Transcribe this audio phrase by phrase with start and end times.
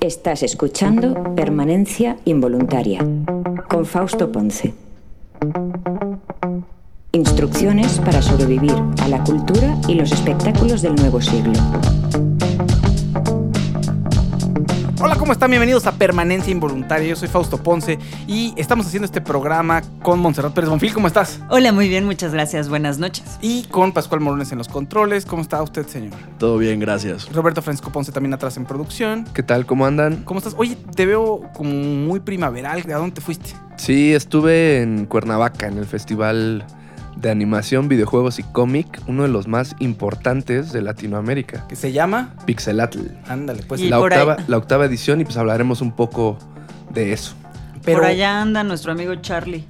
[0.00, 3.00] Estás escuchando Permanencia Involuntaria
[3.68, 4.74] con Fausto Ponce.
[7.12, 11.52] Instrucciones para sobrevivir a la cultura y los espectáculos del nuevo siglo.
[15.04, 15.50] Hola, ¿cómo están?
[15.50, 17.08] Bienvenidos a Permanencia Involuntaria.
[17.08, 17.98] Yo soy Fausto Ponce
[18.28, 20.94] y estamos haciendo este programa con Montserrat Pérez Bonfil.
[20.94, 21.40] ¿Cómo estás?
[21.50, 22.68] Hola, muy bien, muchas gracias.
[22.68, 23.24] Buenas noches.
[23.40, 25.26] Y con Pascual Morones en los controles.
[25.26, 26.12] ¿Cómo está usted, señor?
[26.38, 27.28] Todo bien, gracias.
[27.32, 29.24] Roberto Francisco Ponce también atrás en producción.
[29.34, 29.66] ¿Qué tal?
[29.66, 30.22] ¿Cómo andan?
[30.22, 30.54] ¿Cómo estás?
[30.56, 32.84] Oye, te veo como muy primaveral.
[32.88, 33.56] ¿A dónde te fuiste?
[33.78, 36.64] Sí, estuve en Cuernavaca, en el Festival
[37.16, 41.66] de Animación, Videojuegos y Cómic, uno de los más importantes de Latinoamérica.
[41.68, 42.34] ¿Que se llama?
[42.46, 43.00] Pixelatl.
[43.28, 43.80] Ándale, pues.
[43.82, 46.38] La octava, ahí- la octava edición y pues hablaremos un poco
[46.92, 47.34] de eso.
[47.84, 49.64] Pero, Por allá anda nuestro amigo Charlie.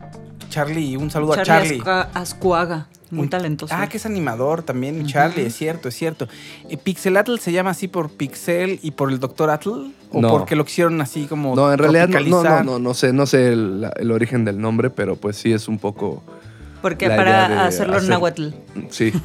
[0.51, 1.79] Charlie, un saludo a Charlie.
[1.81, 3.75] Ascua- Ascuaga, muy talentoso.
[3.77, 6.29] Ah, que es animador también, Charlie, es cierto, es cierto.
[6.69, 9.49] Eh, ¿Pixelatl se llama así por Pixel y por el Dr.
[9.51, 9.71] Atl?
[10.11, 10.29] ¿O No.
[10.29, 13.25] porque lo quisieron así como No, en realidad no, no, no, no, no sé, no
[13.25, 16.23] sé el, el origen del nombre, pero pues sí es un poco...
[16.83, 18.49] Porque la idea para de hacerlo en hacer- náhuatl.
[18.91, 19.13] Sí.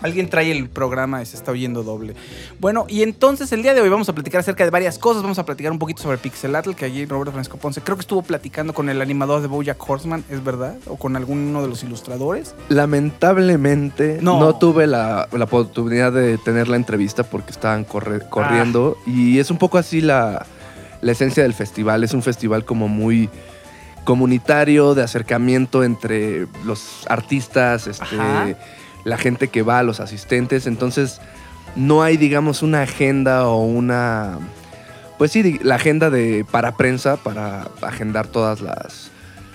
[0.00, 2.14] Alguien trae el programa y se está oyendo doble.
[2.60, 5.22] Bueno, y entonces el día de hoy vamos a platicar acerca de varias cosas.
[5.24, 8.22] Vamos a platicar un poquito sobre Pixelatl, que allí Roberto Francisco Ponce creo que estuvo
[8.22, 10.76] platicando con el animador de Bojack Horseman, ¿es verdad?
[10.86, 12.54] O con alguno de los ilustradores.
[12.68, 14.38] Lamentablemente No.
[14.38, 19.10] no, tuve la, la oportunidad de tener la entrevista porque estaban corre- corriendo Ah.
[19.10, 20.46] y es un poco así la,
[21.00, 22.04] la esencia del festival.
[22.04, 23.28] Es un festival como muy
[24.08, 28.56] comunitario, de acercamiento entre los artistas, este,
[29.04, 30.66] la gente que va, los asistentes.
[30.66, 31.20] Entonces
[31.76, 34.38] no hay, digamos, una agenda o una...
[35.18, 39.10] Pues sí, la agenda de para prensa, para agendar todas las,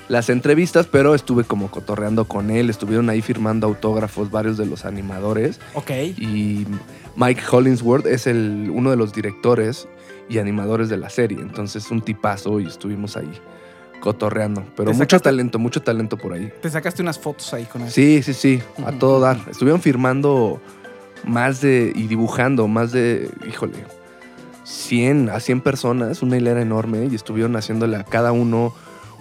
[0.08, 4.86] las entrevistas, pero estuve como cotorreando con él, estuvieron ahí firmando autógrafos varios de los
[4.86, 5.90] animadores Ok.
[6.16, 6.68] y
[7.16, 9.88] Mike Hollingsworth es el, uno de los directores
[10.30, 13.32] y animadores de la serie, entonces un tipazo y estuvimos ahí
[14.04, 16.52] cotorreando, pero ¿Te mucho sacaste- talento, mucho talento por ahí.
[16.62, 17.90] Te sacaste unas fotos ahí con él.
[17.90, 19.38] Sí, sí, sí, a todo dar.
[19.50, 20.60] Estuvieron firmando
[21.24, 23.76] más de y dibujando más de, híjole,
[24.66, 28.74] 100 a 100 personas, una hilera enorme y estuvieron haciéndole a cada uno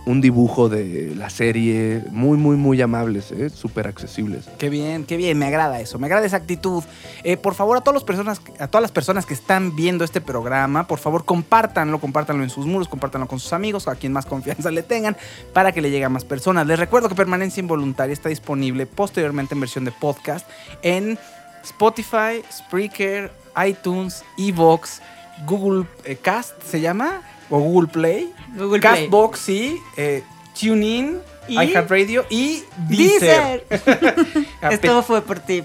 [0.04, 3.50] un dibujo de la serie, muy, muy, muy amables, ¿eh?
[3.50, 4.48] súper accesibles.
[4.58, 6.82] Qué bien, qué bien, me agrada eso, me agrada esa actitud.
[7.22, 10.20] Eh, por favor, a todas, las personas, a todas las personas que están viendo este
[10.20, 14.26] programa, por favor, compártanlo, compártanlo en sus muros, compártanlo con sus amigos, a quien más
[14.26, 15.16] confianza le tengan,
[15.52, 16.66] para que le llegue a más personas.
[16.66, 20.48] Les recuerdo que Permanencia Involuntaria está disponible posteriormente en versión de podcast
[20.82, 21.18] en
[21.62, 23.30] Spotify, Spreaker,
[23.64, 25.00] iTunes, Evox,
[25.46, 27.22] Google eh, Cast, ¿se llama?
[27.52, 28.32] ¿O Google Play?
[28.56, 29.02] Google Play.
[29.02, 29.78] Castbox, sí.
[29.98, 30.24] Eh,
[30.58, 31.18] TuneIn,
[31.48, 31.60] ¿Y?
[31.60, 33.66] iHeartRadio y Deezer.
[33.68, 34.46] Deezer.
[34.70, 35.62] Esto fue por ti,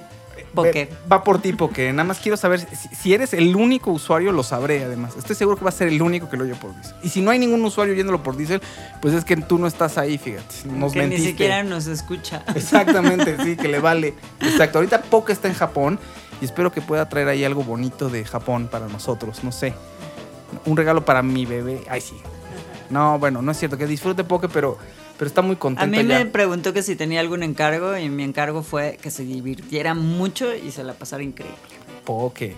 [0.53, 0.90] Poké.
[1.09, 4.44] Va por ti, porque nada más quiero saber si, si eres el único usuario, lo
[4.44, 5.16] sabré además.
[5.18, 6.96] Estoy seguro que va a ser el único que lo oye por Diesel.
[7.03, 8.62] Y si no hay ningún usuario oyéndolo por Diesel,
[9.02, 10.56] pues es que tú no estás ahí, fíjate.
[10.66, 12.44] Nos que ni siquiera nos escucha.
[12.56, 14.14] Exactamente, sí, que le vale.
[14.42, 14.80] Exacto.
[14.80, 16.00] Ahorita Poke está en Japón
[16.42, 19.44] y espero que pueda traer ahí algo bonito de Japón para nosotros.
[19.44, 19.74] No sé.
[20.66, 21.81] Un regalo para mi bebé.
[21.90, 22.16] Ay, sí.
[22.90, 23.78] No, bueno, no es cierto.
[23.78, 24.78] Que disfrute Poke, pero,
[25.18, 26.19] pero está muy A contenta mí ya.
[26.19, 30.53] me preguntó que si tenía algún encargo y mi encargo fue que se divirtiera mucho
[30.56, 31.57] y se la pasara increíble.
[32.06, 32.56] Poke.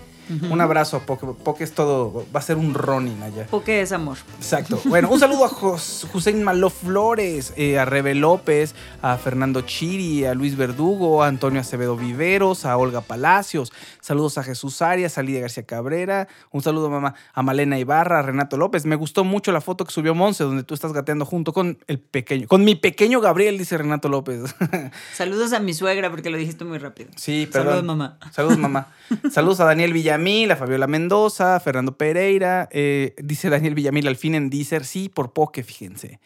[0.50, 1.26] Un abrazo a Poke.
[1.42, 2.24] Poke es todo.
[2.34, 3.46] Va a ser un Ronin allá.
[3.46, 4.18] Poké es amor.
[4.38, 4.80] Exacto.
[4.84, 10.24] Bueno, un saludo a Jos- Hussein Malo Flores, eh, a Rebe López, a Fernando Chiri,
[10.24, 13.72] a Luis Verdugo, a Antonio Acevedo Viveros, a Olga Palacios.
[14.00, 16.28] Saludos a Jesús Arias, a Lidia García Cabrera.
[16.50, 18.84] Un saludo mamá, a Malena Ibarra, a Renato López.
[18.86, 21.98] Me gustó mucho la foto que subió Monse, donde tú estás gateando junto con el
[21.98, 24.54] pequeño, con mi pequeño Gabriel, dice Renato López.
[25.14, 27.10] Saludos a mi suegra porque lo dijiste muy rápido.
[27.16, 27.70] Sí, perdón.
[27.70, 28.18] Saludos, mamá.
[28.32, 28.86] Saludos, mamá.
[29.30, 32.68] Saludos a Daniel Villamil, a Fabiola Mendoza, a Fernando Pereira.
[32.72, 34.84] eh, dice Daniel Villamil al fin en Deezer.
[34.84, 36.20] Sí, por poke, fíjense.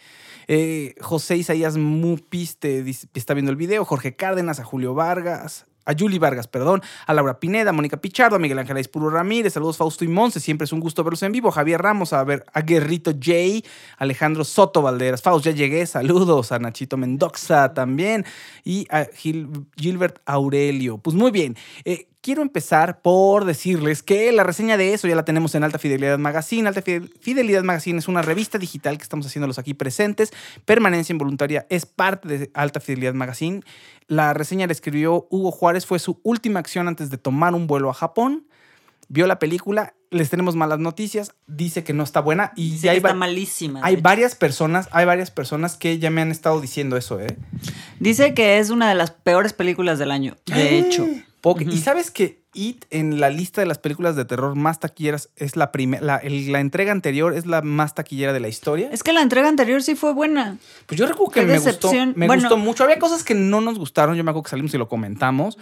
[0.49, 3.85] Eh, José Isaías Mupiste está viendo el video.
[3.85, 5.67] Jorge Cárdenas, a Julio Vargas.
[5.87, 9.53] A Julie Vargas, perdón, a Laura Pineda, a Mónica Pichardo, a Miguel Ángel Aispuro Ramírez,
[9.53, 11.51] saludos Fausto y Monse, siempre es un gusto verlos en vivo.
[11.51, 13.69] Javier Ramos, a ver, a Guerrito J,
[13.99, 18.25] Alejandro Soto Valderas, Faust, ya llegué, saludos, a Nachito Mendoza también,
[18.65, 20.97] y a Gil- Gilbert Aurelio.
[20.97, 21.55] Pues muy bien,
[21.85, 25.79] eh, quiero empezar por decirles que la reseña de eso ya la tenemos en Alta
[25.79, 26.67] Fidelidad Magazine.
[26.67, 30.33] Alta Fide- Fidelidad Magazine es una revista digital que estamos haciéndolos aquí presentes.
[30.65, 33.61] Permanencia Involuntaria es parte de Alta Fidelidad Magazine.
[34.07, 37.91] La reseña la escribió Hugo Juárez, fue su última acción antes de tomar un vuelo
[37.91, 38.47] a Japón.
[39.09, 42.93] Vio la película, les tenemos malas noticias, dice que no está buena y Dice ya
[42.93, 43.81] que hay, va- está malísima.
[43.83, 44.03] hay hecho.
[44.03, 47.37] varias personas, hay varias personas que ya me han estado diciendo eso, ¿eh?
[48.01, 50.37] Dice que es una de las peores películas del año.
[50.47, 51.07] De hecho.
[51.75, 55.57] Y sabes que It en la lista de las películas de terror más taquilleras es
[55.57, 58.89] la primera, la, la entrega anterior es la más taquillera de la historia.
[58.93, 60.57] Es que la entrega anterior sí fue buena.
[60.87, 62.43] Pues yo recuerdo que qué me gustó, me Bueno.
[62.43, 62.85] gustó mucho.
[62.85, 65.59] Había cosas que no nos gustaron, yo me acuerdo que salimos y lo comentamos,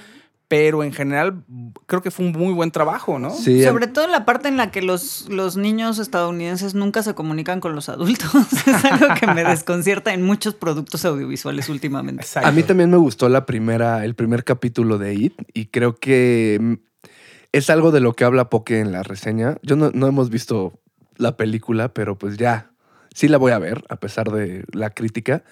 [0.52, 1.44] pero en general
[1.86, 3.30] creo que fue un muy buen trabajo, ¿no?
[3.30, 7.58] Sí, Sobre todo la parte en la que los, los niños estadounidenses nunca se comunican
[7.58, 8.30] con los adultos.
[8.66, 12.20] es algo que me desconcierta en muchos productos audiovisuales últimamente.
[12.20, 12.50] Exacto.
[12.50, 16.58] A mí también me gustó la primera, el primer capítulo de It y creo que
[16.60, 16.74] mm,
[17.52, 19.56] es algo de lo que habla Poke en la reseña.
[19.62, 20.78] Yo no, no hemos visto
[21.16, 22.72] la película, pero pues ya,
[23.14, 25.44] sí la voy a ver a pesar de la crítica.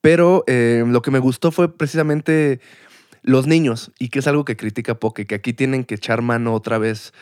[0.00, 2.58] Pero eh, lo que me gustó fue precisamente
[3.22, 6.54] los niños y que es algo que critica Poke, que aquí tienen que echar mano
[6.54, 7.12] otra vez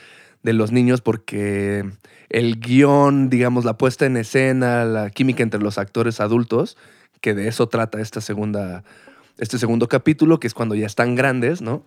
[0.43, 1.85] de los niños porque
[2.29, 6.77] el guion, digamos, la puesta en escena, la química entre los actores adultos,
[7.21, 8.85] que de eso trata esta segunda,
[9.39, 11.83] este segundo capítulo, que es cuando ya están grandes, ¿no?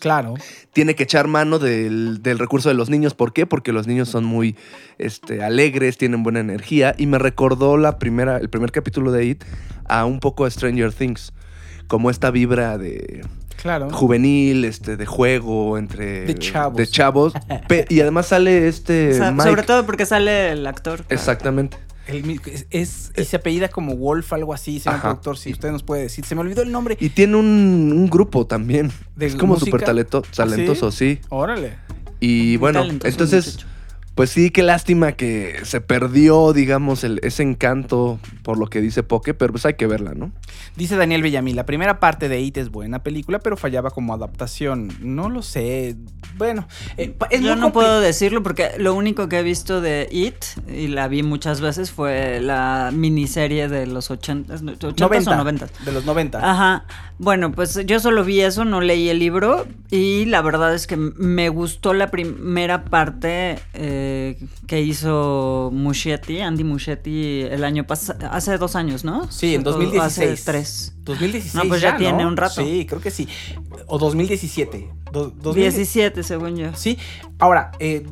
[0.00, 0.34] Claro.
[0.72, 3.14] Tiene que echar mano del, del recurso de los niños.
[3.14, 3.46] ¿Por qué?
[3.46, 4.56] Porque los niños son muy
[4.98, 6.94] este, alegres, tienen buena energía.
[6.98, 9.44] Y me recordó la primera, el primer capítulo de It
[9.86, 11.32] a un poco a Stranger Things.
[11.86, 13.24] Como esta vibra de
[13.64, 13.88] Claro.
[13.90, 16.26] juvenil, este, de juego, entre...
[16.26, 16.76] De chavos.
[16.76, 17.32] De chavos.
[17.68, 19.48] Pe- y además sale este O sea, Mike.
[19.48, 21.02] sobre todo porque sale el actor.
[21.08, 21.78] Exactamente.
[22.06, 25.08] El es, es- y se apellida como Wolf, algo así, señor Ajá.
[25.08, 26.26] productor, si usted nos puede decir.
[26.26, 26.98] Se me olvidó el nombre.
[27.00, 27.46] Y tiene un,
[27.96, 28.92] un grupo también.
[29.16, 30.36] ¿De es como súper talento- ¿Ah, sí?
[30.36, 31.20] talentoso, sí.
[31.30, 31.78] Órale.
[32.20, 33.66] Y bueno, entonces, muchacho.
[34.14, 39.02] Pues sí, qué lástima que se perdió, digamos, el, ese encanto por lo que dice
[39.02, 40.30] Poke, pero pues hay que verla, ¿no?
[40.76, 44.92] Dice Daniel Bellamí, la primera parte de It es buena película, pero fallaba como adaptación.
[45.00, 45.96] No lo sé.
[46.36, 50.44] Bueno, eh, es Yo no puedo decirlo porque lo único que he visto de It,
[50.68, 55.66] y la vi muchas veces, fue la miniserie de los 80, 80 o 90.
[55.84, 56.38] De los 90.
[56.38, 56.84] Ajá.
[57.18, 60.96] Bueno, pues yo solo vi eso, no leí el libro y la verdad es que
[60.96, 68.58] me gustó la primera parte eh, que hizo Muschietti, Andy Muschietti, el año pasado, hace
[68.58, 69.30] dos años, ¿no?
[69.30, 70.32] Sí, en O 2016.
[70.32, 70.94] Hace tres.
[71.04, 71.54] 2016.
[71.54, 72.62] No, pues ya tiene un rato.
[72.64, 73.28] Sí, creo que sí.
[73.86, 74.90] O 2017.
[75.12, 75.60] Do- 2017.
[76.16, 76.74] 17, según yo.
[76.74, 76.98] Sí.
[77.38, 78.04] Ahora, eh,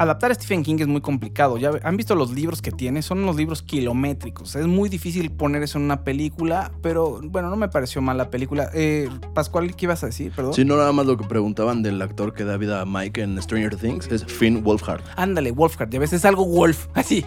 [0.00, 1.58] adaptar a Stephen King es muy complicado.
[1.58, 4.56] Ya han visto los libros que tiene, son unos libros kilométricos.
[4.56, 8.30] Es muy difícil poner eso en una película, pero bueno, no me pareció mal la
[8.30, 8.70] película.
[8.72, 10.32] Eh, Pascual, ¿qué ibas a decir?
[10.34, 10.54] Perdón.
[10.54, 13.40] Si no, nada más lo que preguntaban del actor que da vida a Mike en
[13.42, 15.02] Stranger Things es Finn Wolfhard.
[15.16, 17.22] Ándale, Wolfhard, ya ves, es algo Wolf, así.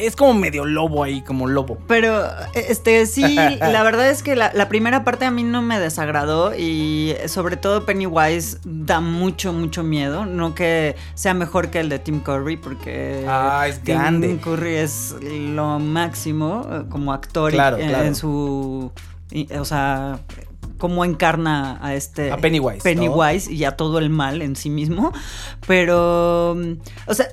[0.00, 1.76] Es como medio lobo ahí, como lobo.
[1.86, 2.24] Pero,
[2.54, 6.54] este, sí, la verdad es que la, la primera parte a mí no me desagradó
[6.56, 10.24] y sobre todo Pennywise da mucho, mucho miedo.
[10.24, 14.38] No que sea mejor que el de Tim Curry, porque Ah, es Tim grande.
[14.42, 18.04] Curry es lo máximo eh, como actor y- Claro, en, claro.
[18.06, 18.92] en su,
[19.58, 20.20] o sea,
[20.78, 22.82] cómo encarna a este A Pennywise, ¿no?
[22.84, 25.12] Pennywise y a todo el mal en sí mismo.
[25.66, 26.72] Pero, mm,
[27.06, 27.26] o sea,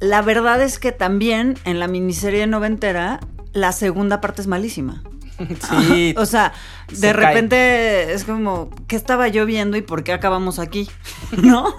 [0.00, 3.20] la verdad es que también en la miniserie noventera,
[3.52, 5.02] la segunda parte es malísima.
[5.86, 6.14] Sí.
[6.16, 6.52] O sea,
[6.88, 7.26] Se de cae.
[7.26, 10.88] repente es como, ¿qué estaba yo viendo y por qué acabamos aquí?
[11.42, 11.74] ¿No?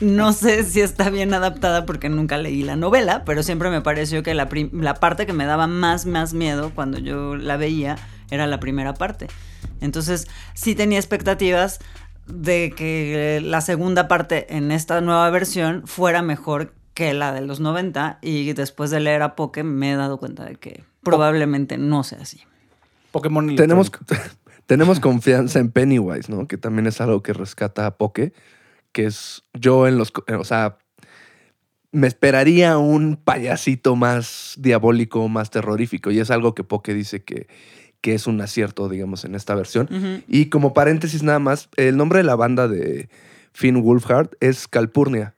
[0.00, 4.22] No sé si está bien adaptada porque nunca leí la novela, pero siempre me pareció
[4.22, 7.96] que la parte que me daba más, más miedo cuando yo la veía
[8.30, 9.26] era la primera parte.
[9.80, 11.80] Entonces, sí tenía expectativas
[12.26, 17.60] de que la segunda parte en esta nueva versión fuera mejor que la de los
[17.60, 22.04] 90 y después de leer a Poke me he dado cuenta de que probablemente no
[22.04, 22.42] sea así.
[23.10, 23.90] Pokémon Tenemos,
[24.66, 26.46] tenemos confianza en Pennywise, ¿no?
[26.46, 28.32] Que también es algo que rescata a Poke,
[28.92, 30.10] que es yo en los...
[30.12, 30.78] co- O sea,
[31.92, 37.48] me esperaría un payasito más diabólico, más terrorífico, y es algo que Poke dice que,
[38.00, 39.88] que es un acierto, digamos, en esta versión.
[40.28, 43.08] Y como paréntesis nada más, el nombre de la banda de
[43.52, 45.34] Finn Wolfhard es Calpurnia,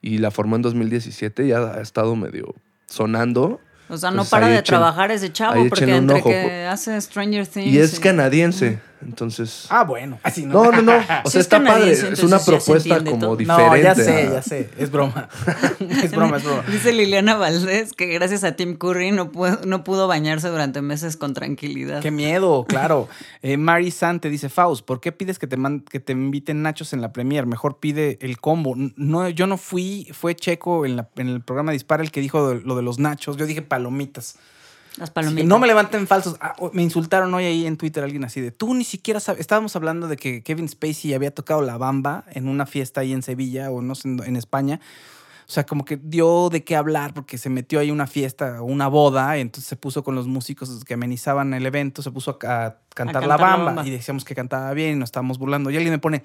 [0.00, 2.54] y la formó en 2017, ya ha estado medio
[2.86, 3.60] sonando.
[3.92, 7.46] O sea, no para de echen- trabajar ese chavo, porque entre ojo, que hace Stranger
[7.46, 7.66] Things.
[7.66, 8.78] Y es canadiense.
[9.04, 9.66] Entonces.
[9.70, 10.18] Ah, bueno.
[10.22, 10.64] Así no.
[10.64, 10.92] no, no, no.
[11.24, 11.92] O sea, es está padre.
[11.92, 13.36] Es una propuesta como todo.
[13.36, 13.68] diferente.
[13.68, 14.70] No, ya sé, ya sé.
[14.78, 15.28] Es broma.
[16.02, 16.62] es broma, es broma.
[16.70, 21.16] Dice Liliana Valdés que gracias a Tim Curry no pudo, no pudo bañarse durante meses
[21.16, 22.00] con tranquilidad.
[22.02, 23.08] Qué miedo, claro.
[23.42, 26.62] Eh, Mari San te dice, Faust, ¿por qué pides que te, man- que te inviten
[26.62, 27.46] nachos en la premier?
[27.46, 28.74] Mejor pide el combo.
[28.96, 32.54] No, yo no fui, fue Checo en, la- en el programa Dispara el que dijo
[32.54, 33.36] lo de los nachos.
[33.36, 34.36] Yo dije palomitas.
[34.96, 35.46] Las palomitas.
[35.46, 36.36] no me levanten falsos.
[36.40, 39.40] Ah, me insultaron hoy ahí en Twitter alguien así de, tú ni siquiera sabes.
[39.40, 43.22] Estábamos hablando de que Kevin Spacey había tocado la bamba en una fiesta ahí en
[43.22, 44.80] Sevilla o no sé, en, España.
[45.48, 48.88] O sea, como que dio de qué hablar porque se metió ahí una fiesta una
[48.88, 52.64] boda, y entonces se puso con los músicos que amenizaban el evento, se puso a,
[52.66, 55.70] a cantar, la, bamba, y decíamos que cantaba bien y nos estábamos burlando.
[55.70, 56.22] Y alguien me pone,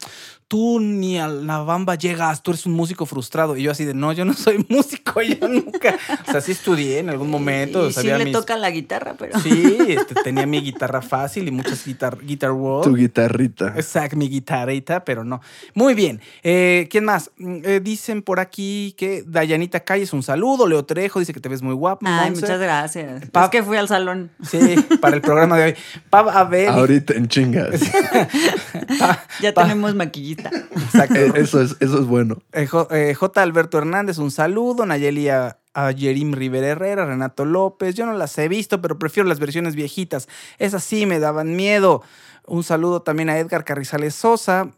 [0.47, 3.55] tú ni a la bamba llegas, tú eres un músico frustrado.
[3.57, 5.97] Y yo así de, no, yo no soy músico, yo nunca.
[6.27, 7.86] O sea, sí estudié en algún momento.
[7.86, 9.39] Y sí sabía le mis- toca la guitarra, pero...
[9.39, 12.83] Sí, este, tenía mi guitarra fácil y muchas guitar, guitar world.
[12.91, 13.74] Tu guitarrita.
[13.75, 15.41] Exacto, mi guitarrita, pero no.
[15.74, 16.21] Muy bien.
[16.43, 17.31] Eh, ¿Quién más?
[17.38, 20.67] Mm, eh, dicen por aquí que Dayanita Calles, un saludo.
[20.67, 22.05] Leo Trejo dice que te ves muy guapo.
[22.07, 22.41] Ay, Monse.
[22.41, 23.29] muchas gracias.
[23.31, 24.31] Pa- Es que fui al salón.
[24.43, 24.59] Sí,
[25.01, 25.75] para el programa de hoy.
[26.09, 26.27] Pab
[26.66, 27.80] Ahorita en chingas.
[29.42, 30.50] Ya Pa- tenemos maquillista.
[30.50, 31.16] Exacto.
[31.16, 32.42] Eh, eso, es, eso es bueno.
[32.54, 32.88] Eh, J.
[32.98, 33.42] eh, J.
[33.44, 34.86] Alberto Hernández, un saludo.
[34.86, 37.96] Nayeli a, a Yerim Rivera Herrera, Renato López.
[37.96, 40.28] Yo no las he visto, pero prefiero las versiones viejitas.
[40.58, 42.02] Esas sí me daban miedo.
[42.46, 44.70] Un saludo también a Edgar Carrizales Sosa.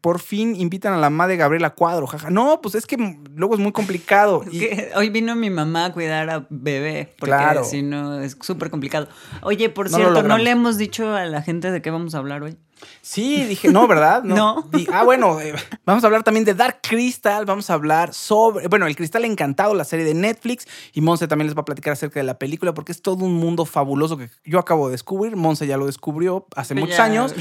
[0.00, 2.30] Por fin invitan a la madre Gabriela Cuadro, jaja.
[2.30, 2.96] No, pues es que
[3.34, 4.42] luego es muy complicado.
[4.46, 7.64] Es Y- que hoy vino mi mamá a cuidar a bebé, porque Claro.
[7.64, 9.08] si no es súper complicado.
[9.42, 12.18] Oye, por No cierto, ¿no le hemos dicho a la gente de qué vamos a
[12.18, 12.56] hablar hoy?
[13.02, 14.22] Sí, dije, no, ¿verdad?
[14.22, 14.68] No.
[14.92, 15.54] Ah, bueno, eh,
[15.84, 19.74] vamos a hablar también de Dark Crystal, vamos a hablar sobre, bueno, El Cristal Encantado,
[19.74, 22.74] la serie de Netflix, y Monse también les va a platicar acerca de la película,
[22.74, 26.46] porque es todo un mundo fabuloso que yo acabo de descubrir, Monse ya lo descubrió
[26.56, 27.34] hace Ya muchos años,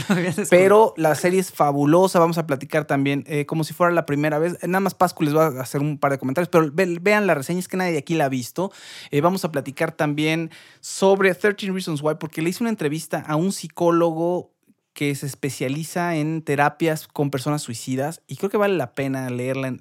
[0.49, 4.39] pero la serie es fabulosa, vamos a platicar también eh, como si fuera la primera
[4.39, 7.27] vez, nada más Pascu les va a hacer un par de comentarios, pero ve- vean
[7.27, 8.71] la reseña, es que nadie de aquí la ha visto,
[9.11, 10.51] Eh, vamos a platicar también
[10.81, 14.51] sobre 13 Reasons Why, porque le hice una entrevista a un psicólogo
[14.97, 19.55] que se especializa en terapias con personas suicidas y creo que vale la pena leer
[19.55, 19.77] la,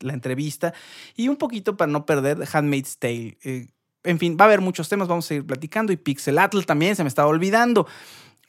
[0.00, 0.74] la- entrevista
[1.14, 3.38] y un poquito para no perder Handmaid's Tale.
[3.44, 3.68] Eh,
[4.02, 7.04] en fin, va a haber muchos temas, vamos a seguir platicando y Pixelatl también, se
[7.04, 7.86] me estaba olvidando.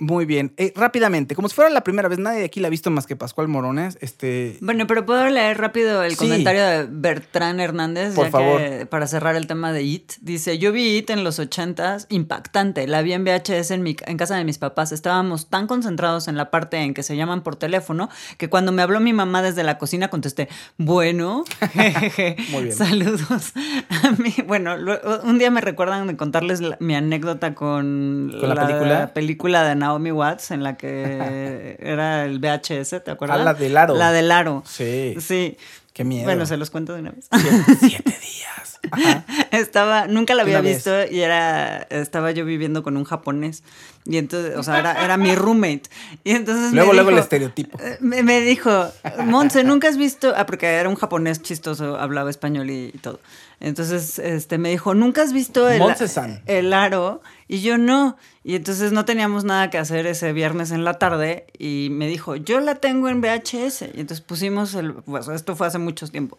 [0.02, 2.70] Muy bien, Eh, rápidamente, como si fuera la primera vez, nadie de aquí la ha
[2.72, 3.98] visto más que Pascual Morones.
[4.00, 6.18] Este, Bueno, pero puedo leer rápido el Sí.
[6.18, 8.62] comentario de Bertrán Hernández, Por ya favor.
[8.62, 10.14] que para cerrar el tema de IT.
[10.22, 12.88] Dice, yo vi IT en los ochentas, impactante.
[12.88, 14.94] La vi en VHS en, mi, en casa de mis papás.
[14.94, 18.82] Estábamos tan concentrados en la parte en que se llaman por teléfono que cuando me
[18.82, 21.44] habló mi mamá desde la cocina contesté, bueno,
[22.52, 22.74] Muy bien.
[22.76, 23.52] saludos.
[24.04, 24.76] A mí, bueno,
[25.24, 29.14] un día me recuerdan de contarles la- mi anécdota con, ¿Con la película?
[29.14, 33.40] película de Naomi Watts en la que era el VHS, ¿te acuerdas?
[33.40, 33.96] Ah, la del aro.
[33.96, 34.64] La del aro.
[34.68, 35.16] Sí.
[35.20, 35.58] Sí.
[35.94, 36.24] Qué miedo.
[36.26, 37.28] Bueno, se los cuento de una vez.
[37.32, 38.80] siete, siete días.
[38.92, 39.26] Ajá.
[39.52, 40.76] Estaba, nunca la había vez.
[40.78, 43.64] visto y era, estaba yo viviendo con un japonés.
[44.06, 45.84] Y entonces, o sea, era, era mi roommate.
[46.24, 47.78] Y entonces Luego, me luego el estereotipo.
[47.82, 48.72] eh, Me, me dijo,
[49.26, 50.34] Monse, ¿nunca has visto?
[50.38, 53.20] Ah, porque era un japonés chistoso, hablaba español y, y todo.
[53.60, 55.82] Entonces, este, me dijo, ¿nunca has visto el,
[56.46, 57.22] el aro?
[57.48, 58.18] Y yo no.
[58.44, 61.46] Y entonces no teníamos nada que hacer ese viernes en la tarde.
[61.58, 63.82] Y me dijo, yo la tengo en VHS.
[63.94, 66.38] Y entonces pusimos el, pues esto fue hace mucho tiempo.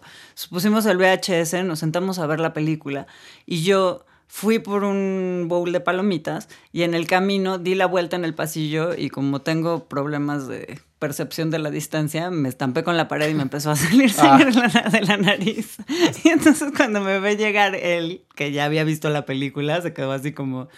[0.49, 3.07] Pusimos el VHS, nos sentamos a ver la película.
[3.45, 8.15] Y yo fui por un bowl de palomitas y en el camino di la vuelta
[8.17, 12.97] en el pasillo y como tengo problemas de percepción de la distancia, me estampé con
[12.97, 15.79] la pared y me empezó a salir sangre de la- de la nariz.
[16.25, 20.13] Y entonces cuando me ve llegar él, que ya había visto la película, se quedó
[20.13, 20.69] así como,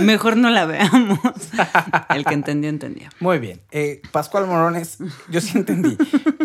[0.00, 1.18] mejor no la veamos.
[2.10, 3.10] El que entendió, entendía.
[3.20, 3.60] Muy bien.
[3.70, 4.98] Eh, Pascual Morones,
[5.30, 5.96] yo sí entendí.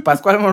[0.04, 0.53] Pascual Morones.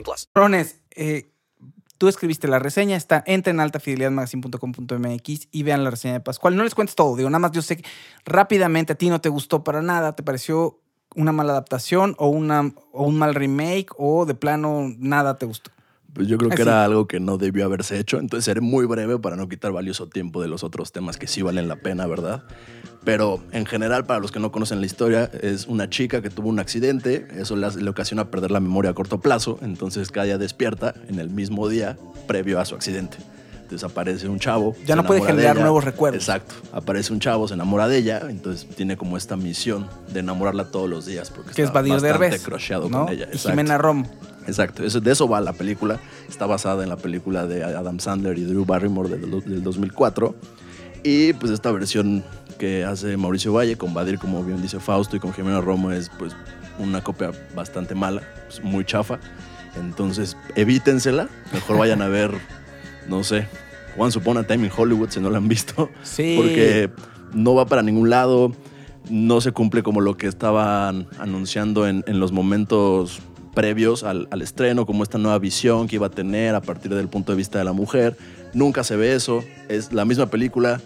[0.03, 0.29] plus.
[0.33, 1.31] Rones, eh,
[1.97, 6.55] tú escribiste la reseña, está entra en altafidelidadmagazine.com.mx y vean la reseña de Pascual.
[6.55, 7.83] No les cuentes todo, digo, nada más yo sé que
[8.25, 10.79] rápidamente a ti no te gustó para nada, te pareció
[11.15, 15.71] una mala adaptación o, una, o un mal remake o de plano nada te gustó.
[16.13, 16.63] Pues yo creo que Así.
[16.63, 20.07] era algo que no debió haberse hecho, entonces seré muy breve para no quitar valioso
[20.07, 22.43] tiempo de los otros temas que sí valen la pena, ¿verdad?
[23.03, 26.49] Pero en general, para los que no conocen la historia, es una chica que tuvo
[26.49, 30.93] un accidente, eso le, ocasiona perder la memoria a corto plazo, entonces cada día despierta
[31.07, 33.17] en el mismo día previo a su accidente.
[33.63, 34.75] Entonces aparece un chavo.
[34.85, 36.21] Ya no puede generar nuevos recuerdos.
[36.21, 36.53] Exacto.
[36.73, 40.89] Aparece un chavo, se enamora de ella, entonces tiene como esta misión de enamorarla todos
[40.89, 42.43] los días porque Que es está Badir bastante Derbez.
[42.43, 43.05] crocheado ¿no?
[43.05, 43.29] con ella.
[43.33, 43.37] Y.
[43.37, 44.07] Jimena Romo.
[44.45, 45.99] Exacto, eso, de eso va la película.
[46.29, 50.35] Está basada en la película de Adam Sandler y Drew Barrymore del, del 2004.
[51.03, 52.23] Y pues esta versión
[52.61, 56.09] que hace Mauricio Valle con Badir, como bien dice Fausto, y con Jimena Romo es
[56.09, 56.35] pues
[56.77, 59.17] una copia bastante mala, pues, muy chafa.
[59.75, 62.29] Entonces evítensela, mejor vayan a ver,
[63.09, 63.47] no sé,
[63.97, 65.89] Once Upon a Time in Hollywood si no la han visto.
[66.03, 66.35] Sí.
[66.37, 66.91] Porque
[67.33, 68.51] no va para ningún lado,
[69.09, 73.21] no se cumple como lo que estaban anunciando en, en los momentos
[73.55, 77.07] previos al, al estreno, como esta nueva visión que iba a tener a partir del
[77.07, 78.17] punto de vista de la mujer.
[78.53, 80.79] Nunca se ve eso, es la misma película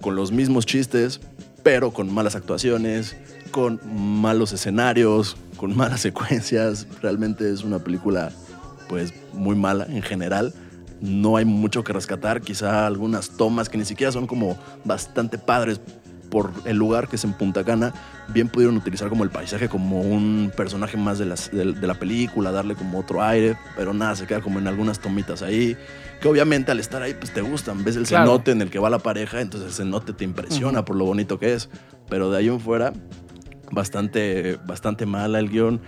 [0.00, 1.20] con los mismos chistes,
[1.62, 3.16] pero con malas actuaciones,
[3.50, 6.86] con malos escenarios, con malas secuencias.
[7.02, 8.32] Realmente es una película
[8.88, 10.54] pues muy mala en general.
[11.00, 15.80] No hay mucho que rescatar, quizá algunas tomas que ni siquiera son como bastante padres
[16.30, 17.92] por el lugar que es en Punta Cana,
[18.28, 21.94] bien pudieron utilizar como el paisaje como un personaje más de, las- de- de la
[21.94, 25.76] película, darle como otro aire, pero nada, se queda como en algunas tomitas ahí,
[26.20, 28.26] que obviamente al estar ahí pues te gustan, ves el Claro.
[28.32, 31.38] cenote en el que va la pareja, entonces el cenote te impresiona por lo bonito
[31.38, 31.68] que es,
[32.08, 32.92] pero de ahí en fuera
[33.70, 35.80] bastante, bastante mala el guion.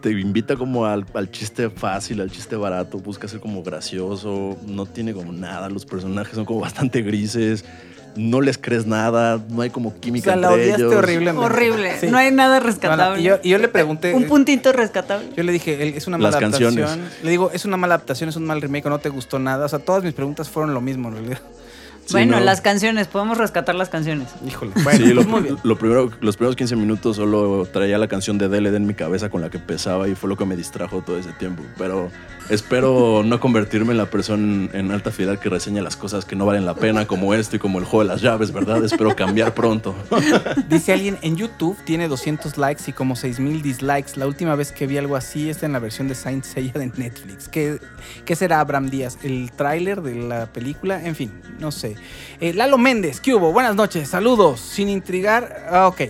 [0.00, 4.84] Te invita como al, al chiste fácil, al chiste barato, busca ser como gracioso, no
[4.84, 7.64] tiene como nada, los personajes son como bastante grises,
[8.16, 10.94] no les crees nada, no hay como O química sea, la entre odiaste ellos.
[10.94, 11.44] horriblemente.
[11.46, 11.98] Horrible.
[12.00, 12.06] Sí.
[12.08, 13.22] No hay nada rescatable.
[13.28, 14.14] no, y yo, le pregunté.
[14.14, 15.28] Un puntito rescatable.
[15.36, 16.84] Yo le dije, "El- es una Las mala canciones.
[16.84, 17.10] adaptación.
[17.22, 19.66] Le digo, es una mala adaptación, es un mal remake, o no te gustó nada.
[19.66, 21.40] O sea, todas mis preguntas fueron lo mismo, en realidad.
[22.12, 22.44] bueno, no.
[22.44, 24.28] las canciones, podemos rescatar las canciones.
[24.46, 24.72] Híjole.
[24.76, 25.56] Sí, Bueno, lo, pues muy bien.
[25.62, 29.30] lo primero, los primeros 15 minutos solo traía la canción de DLD en mi cabeza
[29.30, 31.62] con la que empezaba y fue lo que me distrajo todo ese tiempo.
[31.78, 32.10] Pero
[32.48, 36.46] espero no convertirme en la persona en alta fidelidad que reseña las cosas que no
[36.46, 38.84] valen la pena, como esto y como el juego de las llaves, ¿verdad?
[38.84, 39.94] Espero cambiar pronto.
[40.68, 44.16] Dice alguien en YouTube tiene 200 likes y como 6000 dislikes.
[44.16, 46.86] La última vez que vi algo así es en la versión de Saint Seiya de
[46.86, 47.48] Netflix.
[47.48, 47.78] ¿Qué,
[48.24, 49.18] qué será Abraham Díaz?
[49.22, 51.04] ¿El tráiler de la película?
[51.04, 51.96] En fin, no sé.
[52.40, 53.52] Eh, Lalo Méndez, ¿qué hubo?
[53.52, 54.60] Buenas noches, saludos.
[54.60, 56.02] Sin intrigar, ah, ok.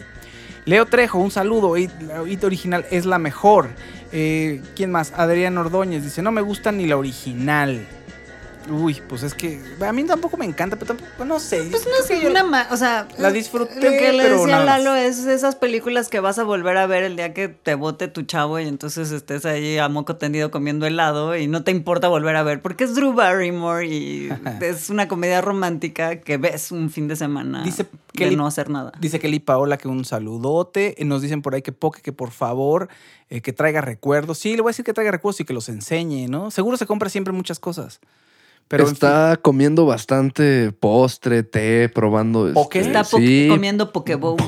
[0.67, 1.75] Leo Trejo, un saludo.
[1.77, 3.69] La original es la mejor.
[4.13, 5.13] Eh, ¿Quién más?
[5.15, 7.87] Adrián Ordóñez dice: No me gusta ni la original.
[8.71, 11.67] Uy, pues es que a mí tampoco me encanta, pero tampoco, no sé.
[11.71, 14.65] Pues no sé, una ma- o sea, La disfruté, Lo que le pero decía más.
[14.65, 18.09] Lalo es esas películas que vas a volver a ver el día que te bote
[18.09, 22.09] tu chavo y entonces estés ahí a moco tendido comiendo helado y no te importa
[22.09, 24.31] volver a ver porque es Drew Barrymore y
[24.63, 28.71] es una comedia romántica que ves un fin de semana Dice de Kelly- no hacer
[28.71, 28.93] nada.
[28.99, 31.01] Dice Kelly Paola que un saludote.
[31.01, 32.89] Eh, Nos dicen por ahí que Poke, que por favor,
[33.29, 34.39] eh, que traiga recuerdos.
[34.39, 36.51] Sí, le voy a decir que traiga recuerdos y que los enseñe, ¿no?
[36.51, 38.01] Seguro se compra siempre muchas cosas.
[38.69, 42.53] Pero en está comiendo bastante postre, té, probando.
[42.55, 42.81] Poké.
[42.81, 44.43] este, Está po- sí, comiendo Pokebowls.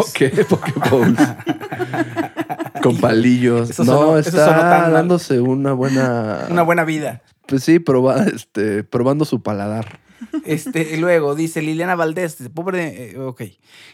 [0.48, 1.18] Pokébowls.
[2.82, 3.70] Con palillos.
[3.70, 6.46] Eso no, sonó- está dándose una buena.
[6.50, 7.22] una buena vida.
[7.46, 10.00] Pues sí, proba- este, probando su paladar.
[10.44, 13.42] Este, luego dice Liliana Valdés, dice, pobre, eh, ok.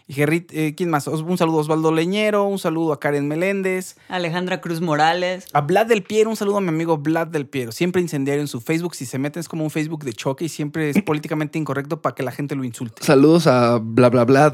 [0.07, 1.07] Y Gerrit, eh, ¿quién más?
[1.07, 3.97] Un saludo a Osvaldo Leñero, un saludo a Karen Meléndez.
[4.09, 5.47] Alejandra Cruz Morales.
[5.53, 7.73] A Vlad del Piero, un saludo a mi amigo Vlad del Piero.
[7.73, 8.95] Siempre incendiario en su Facebook.
[8.95, 12.15] Si se meten es como un Facebook de choque y siempre es políticamente incorrecto para
[12.15, 13.03] que la gente lo insulte.
[13.03, 14.53] Saludos a bla bla bla.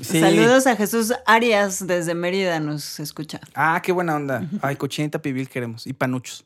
[0.00, 0.20] Sí.
[0.20, 3.40] Saludos a Jesús Arias desde Mérida, nos escucha.
[3.54, 4.48] Ah, qué buena onda.
[4.60, 5.86] Ay, cochinita pibil queremos.
[5.86, 6.44] Y panuchos.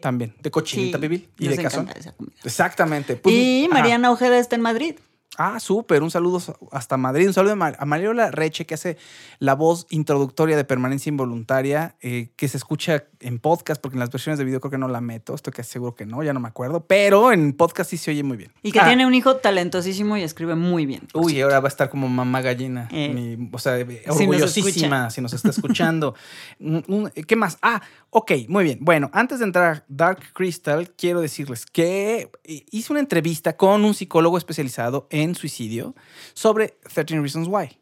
[0.00, 0.34] También.
[0.40, 1.28] De cochinita Sí, pibil.
[1.38, 1.82] Y nos de cazón.
[1.82, 2.34] encanta esa comida.
[2.44, 3.16] Exactamente.
[3.16, 3.74] Pues, y ajá.
[3.74, 4.94] Mariana Ojeda está en Madrid.
[5.38, 6.02] Ah, súper.
[6.02, 7.26] Un saludo hasta Madrid.
[7.28, 8.98] Un saludo a Mar- a Mariola Reche, que hace
[9.38, 14.10] la voz introductoria de Permanencia Involuntaria, eh, que se escucha en podcast, porque en las
[14.10, 15.34] versiones de video creo que no la meto.
[15.34, 16.84] Estoy casi seguro que no, ya no me acuerdo.
[16.84, 18.52] Pero en podcast sí se oye muy bien.
[18.62, 21.02] Y que Ah, tiene un hijo talentosísimo y escribe muy bien.
[21.14, 22.88] Uy, ahora va a estar como mamá gallina.
[22.90, 23.08] Eh,
[23.38, 24.72] Mi- o sea, nos orgullosísima
[25.06, 25.10] escucha.
[25.10, 26.14] si nos está escuchando.
[27.26, 27.56] ¿Qué más?
[27.62, 27.80] Ah,
[28.10, 28.78] ok, muy bien.
[28.80, 33.84] Bueno, antes de entrar a Dark Crystal, quiero decirles que eh, hice una entrevista con
[33.84, 35.94] un psicólogo especializado en suicidio
[36.34, 37.79] sobre 13 Reasons Why.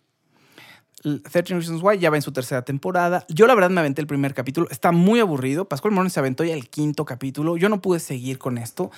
[1.04, 3.24] L- 13 Reasons Why ya va en su tercera temporada.
[3.28, 4.66] Yo la verdad me aventé el primer capítulo.
[4.70, 5.66] Está muy aburrido.
[5.68, 7.56] Pascual Morones se aventó ya el quinto capítulo.
[7.56, 8.90] Yo no pude seguir con esto.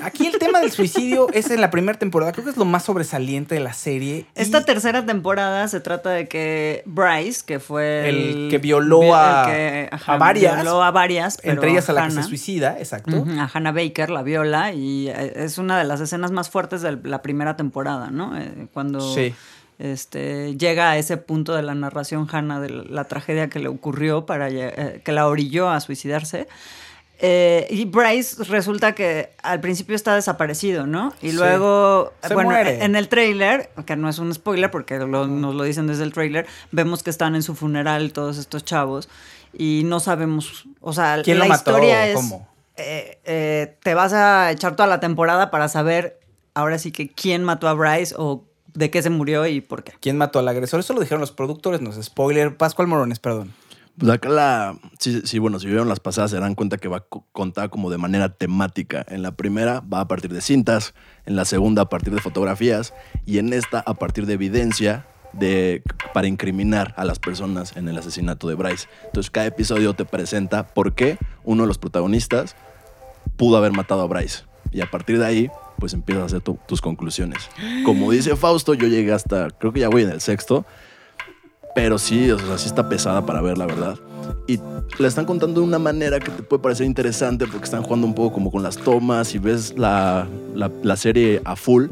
[0.00, 2.32] Aquí el tema del suicidio es en la primera temporada.
[2.32, 4.26] Creo que es lo más sobresaliente de la serie.
[4.34, 10.16] Esta tercera temporada se trata de que Bryce, que fue El que violó a- a
[10.18, 10.56] varias.
[10.56, 13.24] violó a varias, pero Entre ellas a la que se suicida, exacto.
[13.38, 16.98] A Hannah Baker la viola y eh, es una de las escenas más fuertes de
[17.04, 18.36] la primera temporada, ¿no?
[18.36, 19.34] Eh, cuando Sí.
[19.78, 24.24] Este, llega a ese punto de la narración Hannah de la tragedia que le ocurrió
[24.26, 26.48] para eh, que la orilló a suicidarse.
[27.18, 31.14] Eh, y Bryce resulta que al principio está desaparecido, ¿no?
[31.22, 32.84] Y luego, bueno, muere.
[32.84, 36.12] en el tráiler, que no es un spoiler porque lo- nos lo dicen desde el
[36.12, 39.08] tráiler, vemos que están en su funeral todos estos chavos
[39.54, 41.70] y no sabemos, o sea, ¿Quién la lo mató?
[41.70, 42.46] historia es, ¿Cómo?
[42.76, 46.20] eh, eh, te vas a echar toda la temporada para saber
[46.52, 48.44] ahora sí que quién mató a Bryce o
[48.76, 49.92] de qué se murió y por qué.
[50.00, 50.80] ¿Quién mató al agresor?
[50.80, 52.56] Eso lo dijeron los productores, no es spoiler.
[52.56, 53.52] Pascual Morones, perdón.
[53.98, 54.78] Pues acá la.
[54.98, 57.70] Sí, sí, bueno, si vieron las pasadas se darán cuenta que va a co- contar
[57.70, 59.04] como de manera temática.
[59.08, 60.92] En la primera va a partir de cintas,
[61.24, 62.92] en la segunda a partir de fotografías
[63.24, 67.96] y en esta a partir de evidencia de, para incriminar a las personas en el
[67.96, 68.86] asesinato de Bryce.
[69.06, 72.54] Entonces cada episodio te presenta por qué uno de los protagonistas
[73.38, 74.44] pudo haber matado a Bryce.
[74.72, 77.48] Y a partir de ahí, pues empiezas a hacer tu- tus conclusiones.
[77.84, 80.64] Como dice Fausto, yo llegué hasta, creo que ya voy en el sexto,
[81.74, 83.98] pero sí, o sea, sí está pesada para ver, la verdad.
[84.48, 84.58] Y
[84.98, 88.14] la están contando de una manera que te puede parecer interesante porque están jugando un
[88.14, 91.88] poco como con las tomas y ves la, la serie a full,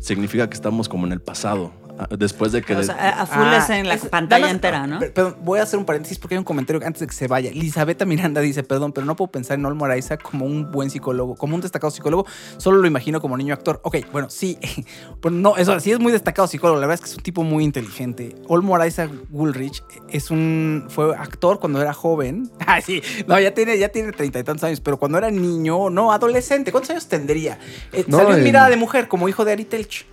[0.00, 1.70] significa que estamos como en el pasado.
[1.98, 2.74] Ah, Después de que...
[2.76, 4.98] O sea, a a full Ah, es en la es- pantalla entera, ¿no?
[4.98, 7.26] Per- Perdón, voy a hacer un paréntesis porque hay un comentario antes de que se
[7.28, 7.50] vaya.
[7.50, 11.34] Elizabeth Miranda dice, perdón, pero no puedo pensar en Olmo Araiza como un buen psicólogo,
[11.36, 12.26] como un destacado psicólogo.
[12.58, 13.80] Solo lo imagino como niño actor.
[13.84, 14.58] Ok, bueno, sí.
[15.20, 16.80] Pero no, eso sí es muy destacado psicólogo.
[16.80, 18.34] La verdad es que es un tipo muy inteligente.
[18.48, 22.50] Olmo Araiza Woolrich es un, fue actor cuando era joven.
[22.66, 23.00] Ah, sí.
[23.28, 26.72] No, ya tiene, ya tiene treinta y tantos años, pero cuando era niño, no, adolescente.
[26.72, 27.58] ¿Cuántos años tendría?
[27.92, 30.04] Eh, No, salió en en- Mirada de Mujer como hijo de Ari Telch.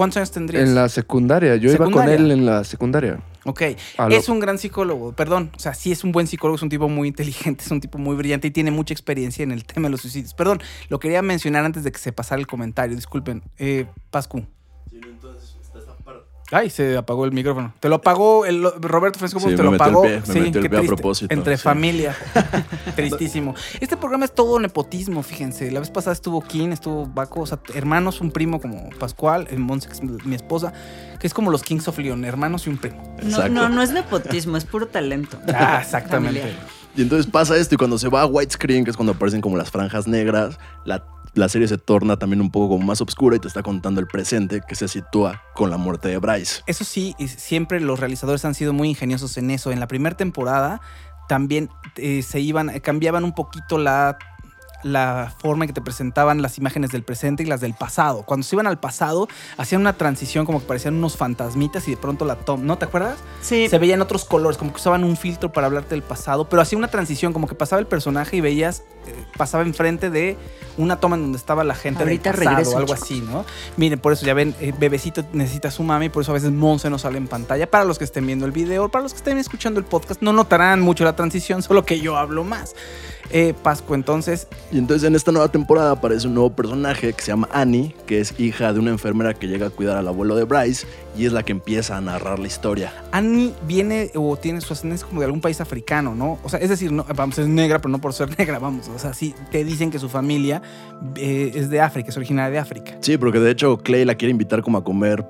[0.00, 0.66] ¿Cuántos años tendrías?
[0.66, 1.56] En la secundaria.
[1.56, 3.20] Yo iba con él en la secundaria.
[3.44, 3.60] Ok,
[3.98, 6.70] lo- es un gran psicólogo, perdón, o sea, sí es un buen psicólogo, es un
[6.70, 9.88] tipo muy inteligente, es un tipo muy brillante y tiene mucha experiencia en el tema
[9.88, 10.32] de los suicidios.
[10.32, 13.42] Perdón, lo quería mencionar antes de que se pasara el comentario, disculpen.
[13.58, 14.46] Eh, Pascu.
[16.52, 17.72] Ay, se apagó el micrófono.
[17.78, 20.02] Te lo apagó el, Roberto Fresco, Sí, te me lo metió el apagó.
[20.02, 20.96] pie, me sí, metió el pie a triste.
[20.96, 21.62] propósito, Entre sí.
[21.62, 22.16] familia.
[22.96, 23.54] Tristísimo.
[23.80, 25.70] Este programa es todo nepotismo, fíjense.
[25.70, 29.58] La vez pasada estuvo King, estuvo Baco, o sea, hermanos, un primo como Pascual, el
[29.60, 29.88] Monse,
[30.24, 30.72] mi esposa,
[31.20, 33.16] que es como los Kings of Leon, hermanos y un primo.
[33.22, 35.38] No, no, no es nepotismo, es puro talento.
[35.54, 36.40] Ah, exactamente.
[36.40, 36.80] Familiar.
[36.96, 39.56] Y entonces pasa esto y cuando se va a widescreen, que es cuando aparecen como
[39.56, 43.48] las franjas negras, la, la serie se torna también un poco más oscura y te
[43.48, 46.62] está contando el presente que se sitúa con la muerte de Bryce.
[46.66, 49.70] Eso sí, siempre los realizadores han sido muy ingeniosos en eso.
[49.72, 50.80] En la primera temporada
[51.28, 54.18] también eh, se iban, eh, cambiaban un poquito la,
[54.82, 58.22] la forma en que te presentaban las imágenes del presente y las del pasado.
[58.22, 61.96] Cuando se iban al pasado, hacían una transición como que parecían unos fantasmitas y de
[61.96, 63.18] pronto la tom, ¿no te acuerdas?
[63.42, 63.68] Sí.
[63.68, 66.78] Se veían otros colores, como que usaban un filtro para hablarte del pasado, pero hacía
[66.78, 70.36] una transición, como que pasaba el personaje y veías, eh, pasaba enfrente de
[70.76, 73.44] una toma en donde estaba la gente Ahorita del pasado, regreso, algo así, ¿no?
[73.76, 76.90] Miren, por eso ya ven, eh, bebecito necesita su mami, por eso a veces Monse
[76.90, 77.70] no sale en pantalla.
[77.70, 80.32] Para los que estén viendo el video, para los que estén escuchando el podcast, no
[80.32, 82.74] notarán mucho la transición, solo que yo hablo más.
[83.32, 87.28] Eh, Pascu, entonces, Y entonces en esta nueva temporada aparece un nuevo personaje que se
[87.28, 90.44] llama Annie, que es hija de una enfermera que llega a cuidar al abuelo de
[90.44, 92.92] Bryce y es la que empieza a narrar la historia.
[93.12, 96.38] Annie viene o tiene su ascendencia como de algún país africano, ¿no?
[96.42, 98.88] O sea, es decir, no, vamos, es negra, pero no por ser negra, vamos.
[98.88, 100.62] O sea, sí, te dicen que su familia
[101.16, 102.96] eh, es de África, es originaria de África.
[103.00, 105.24] Sí, porque de hecho Clay la quiere invitar como a comer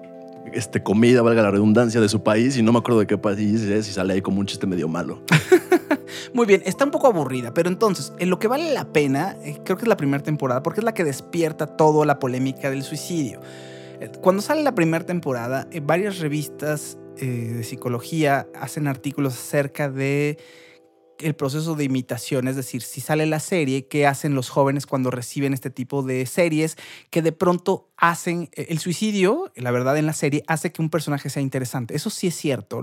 [0.53, 3.63] este, comida, valga la redundancia, de su país y no me acuerdo de qué país
[3.63, 5.23] es y sale ahí como un chiste medio malo.
[6.35, 9.59] Muy bien, está un poco aburrida, pero entonces, en lo que vale la pena, eh,
[9.65, 12.83] creo que es la primera temporada, porque es la que despierta toda la polémica del
[12.83, 13.41] suicidio.
[14.01, 20.39] Eh, Cuando sale la primera temporada, eh, varias revistas de psicología hacen artículos acerca de
[21.23, 25.11] el proceso de imitación, es decir, si sale la serie, ¿qué hacen los jóvenes cuando
[25.11, 26.77] reciben este tipo de series
[27.11, 30.91] que de pronto hacen eh, el suicidio, la verdad en la serie, hace que un
[30.91, 31.95] personaje sea interesante?
[31.95, 32.81] Eso sí es cierto,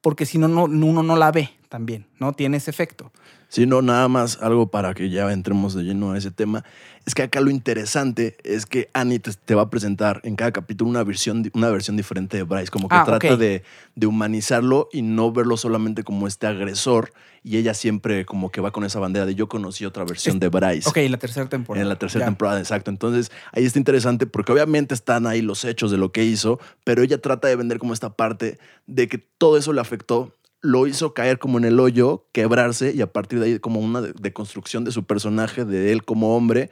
[0.00, 2.32] porque si no, no uno no la ve también, ¿no?
[2.32, 3.12] Tiene ese efecto.
[3.54, 6.64] Sí, no, nada más algo para que ya entremos de lleno a ese tema.
[7.06, 10.50] Es que acá lo interesante es que Annie te, te va a presentar en cada
[10.50, 13.62] capítulo una versión, una versión diferente de Bryce, como que Ah, trata de,
[13.94, 17.12] de humanizarlo y no verlo solamente como este agresor.
[17.44, 20.48] Y ella siempre como que va con esa bandera de yo conocí otra versión de
[20.48, 20.88] Bryce.
[20.88, 21.80] Ok, en la tercera temporada.
[21.80, 22.26] En la tercera Ya.
[22.30, 22.90] temporada, exacto.
[22.90, 27.02] Entonces, ahí está interesante porque obviamente están ahí los hechos de lo que hizo, pero
[27.04, 30.32] ella trata de vender como esta parte de que todo eso le afectó,
[30.64, 34.00] lo hizo caer como en el hoyo, quebrarse y a partir de ahí como una
[34.00, 36.70] de- deconstrucción de su personaje, de él como hombre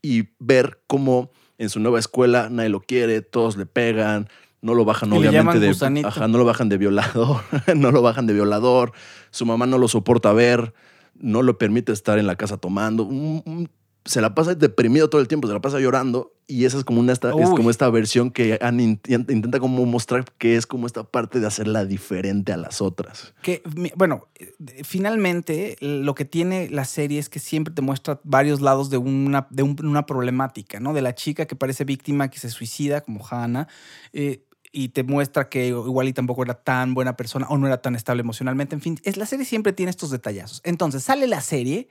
[0.00, 4.28] y ver cómo en su nueva escuela nadie lo quiere, todos le pegan,
[4.60, 6.06] no lo bajan Y obviamente de gusanito.
[6.08, 7.40] ajá, no lo bajan de violador,
[7.76, 8.92] no lo bajan de violador,
[9.32, 10.72] su mamá no lo soporta ver,
[11.14, 13.68] no lo permite estar en la casa tomando, un- un-
[14.04, 17.00] se la pasa deprimido todo el tiempo, se la pasa llorando y esa es como
[17.00, 20.86] una esta, es como esta versión que Anne int- intenta como mostrar que es como
[20.86, 23.32] esta parte de hacerla diferente a las otras.
[23.42, 23.62] Que,
[23.96, 24.52] bueno, eh,
[24.84, 29.46] finalmente lo que tiene la serie es que siempre te muestra varios lados de una,
[29.50, 30.92] de un- una problemática, ¿no?
[30.94, 33.68] De la chica que parece víctima, que se suicida, como Hannah,
[34.12, 37.82] eh, y te muestra que igual y tampoco era tan buena persona o no era
[37.82, 38.74] tan estable emocionalmente.
[38.74, 40.60] En fin, es, la serie siempre tiene estos detallazos.
[40.64, 41.88] Entonces sale la serie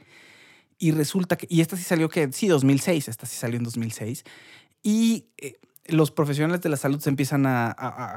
[0.81, 4.23] y resulta que, y esta sí salió que, sí, 2006, esta sí salió en 2006,
[4.83, 7.71] y eh, los profesionales de la salud se empiezan a, a-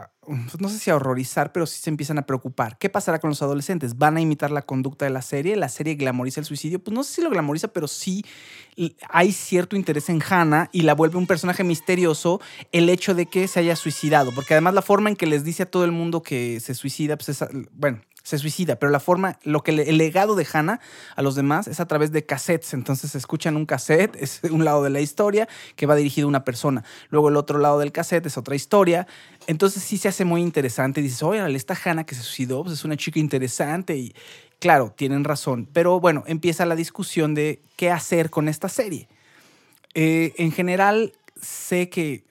[0.05, 0.11] a-
[0.59, 2.79] no sé si a horrorizar, pero sí se empiezan a preocupar.
[2.79, 3.99] ¿Qué pasará con los adolescentes?
[3.99, 5.57] ¿Van a imitar la conducta de la serie?
[5.57, 6.79] ¿La serie glamoriza el suicidio?
[6.83, 8.25] Pues no sé si lo glamoriza, pero sí
[9.09, 12.41] hay cierto interés en Hannah y la vuelve un personaje misterioso
[12.73, 15.65] el hecho de que se haya suicidado, porque además la forma en que les dice
[15.65, 19.39] a todo el mundo que se suicida, pues es, bueno, se suicida, pero la forma,
[19.45, 20.81] lo que el legado de Hannah
[21.15, 22.73] a los demás es a través de cassettes.
[22.73, 26.43] Entonces escuchan un cassette, es un lado de la historia que va dirigido a una
[26.43, 26.85] persona.
[27.11, 29.07] Luego el otro lado del cassette es otra historia.
[29.47, 31.03] Entonces sí se hace muy interesante.
[31.03, 33.95] Dices, oye, esta Hannah que se suicidó, pues es una chica interesante.
[33.95, 34.15] Y
[34.59, 35.69] claro, tienen razón.
[35.71, 39.07] Pero bueno, empieza la discusión de qué hacer con esta serie.
[39.93, 42.25] Eh, en general, sé que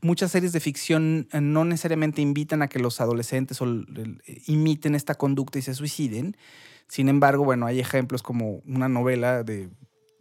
[0.00, 3.58] muchas series de ficción eh, no necesariamente invitan a que los adolescentes
[4.46, 6.36] imiten esta conducta y se suiciden.
[6.88, 9.70] Sin embargo, bueno, hay ejemplos como una novela de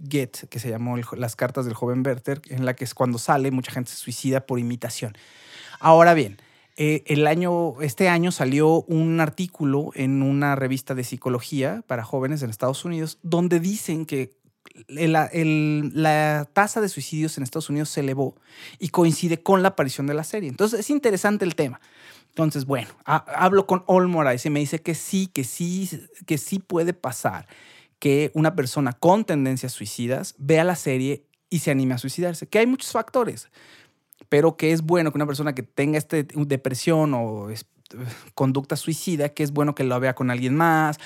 [0.07, 3.51] Get que se llamó Las cartas del joven Werther, en la que es cuando sale
[3.51, 5.13] mucha gente se suicida por imitación.
[5.79, 6.37] Ahora bien,
[6.77, 12.41] eh, el año, este año salió un artículo en una revista de psicología para jóvenes
[12.41, 14.31] en Estados Unidos donde dicen que
[14.87, 18.35] el- la tasa de suicidios en Estados Unidos se elevó
[18.79, 20.49] y coincide con la aparición de la serie.
[20.49, 21.79] Entonces es interesante el tema.
[22.29, 25.89] Entonces, bueno, ha- hablo con Ol Moraes y me dice que sí, que sí,
[26.25, 27.47] que sí puede pasar
[27.99, 32.59] que una persona con tendencias suicidas vea la serie y se anime a suicidarse, que
[32.59, 33.49] hay muchos factores,
[34.29, 37.49] pero que es bueno que una persona que tenga este depresión o
[38.33, 40.97] conducta suicida, que es bueno que lo vea con alguien más.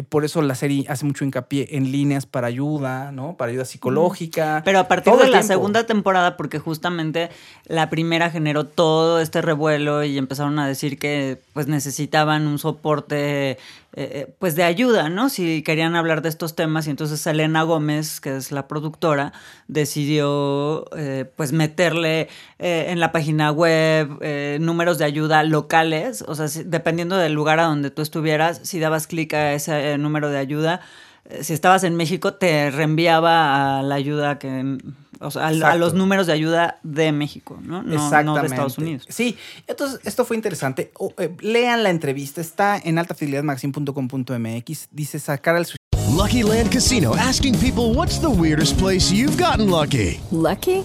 [0.00, 3.34] Eh, Por eso la serie hace mucho hincapié en líneas para ayuda, ¿no?
[3.36, 4.62] Para ayuda psicológica.
[4.64, 5.46] Pero a partir de la tiempo.
[5.46, 7.28] segunda temporada, porque justamente
[7.66, 13.50] la primera generó todo este revuelo y empezaron a decir que pues necesitaban un soporte
[13.50, 13.56] eh,
[13.96, 15.28] eh, pues de ayuda, ¿no?
[15.28, 19.32] Si querían hablar de estos temas y entonces Elena Gómez, que es la productora,
[19.94, 22.28] decidió eh, pues meterle
[22.60, 24.08] eh, en la página web
[24.60, 28.78] números de ayuda locales, o sea, si- dependiendo del lugar a donde tú estuvieras, si
[28.78, 30.80] dabas clic a ese eh, número de ayuda,
[31.24, 34.78] eh, si estabas en México, te reenviaba a la ayuda que.
[35.22, 37.82] O sea, a, los números de ayuda de México, ¿no?
[37.82, 39.04] No, no de Estados Unidos.
[39.10, 40.92] Sí, entonces esto fue interesante.
[40.98, 44.88] O, eh, lean la entrevista, está en altafidelidadmagazine.com.mx.
[44.90, 45.66] Dice sacar al
[46.08, 50.20] Lucky Land Casino asking people what's the weirdest place you've gotten lucky?
[50.30, 50.84] Lucky?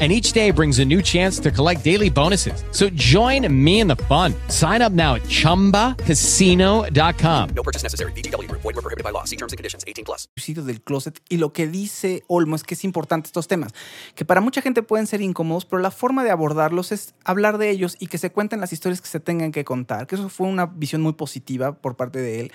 [0.00, 2.64] and each day brings a new chance to collect daily bonuses.
[2.70, 4.34] So join me in the fun.
[4.48, 7.48] Sign up now at ChumbaCasino.com.
[7.54, 8.12] No purchase necessary.
[8.12, 8.62] VGW Group.
[8.62, 9.24] Void were prohibited by law.
[9.24, 9.84] See terms and conditions.
[9.86, 10.26] 18 plus.
[10.46, 13.72] del closet y lo que dice Olmo es que es importante estos temas,
[14.14, 17.70] que para mucha gente pueden ser incómodos, pero la forma de abordarlos es hablar de
[17.70, 20.46] ellos y que se cuenten las historias que se tengan que contar, que eso fue
[20.46, 22.52] una visión muy positiva por parte de él.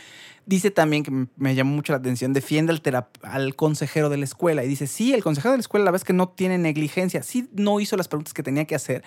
[0.47, 2.71] Dice también que me- llamó mucho la atención, defiende
[3.23, 6.03] al consejero de la escuela y dice, sí, el consejero de la escuela la verdad
[6.03, 9.03] es que no tiene negligencia, sí no hizo las preguntas que tenía que hacer,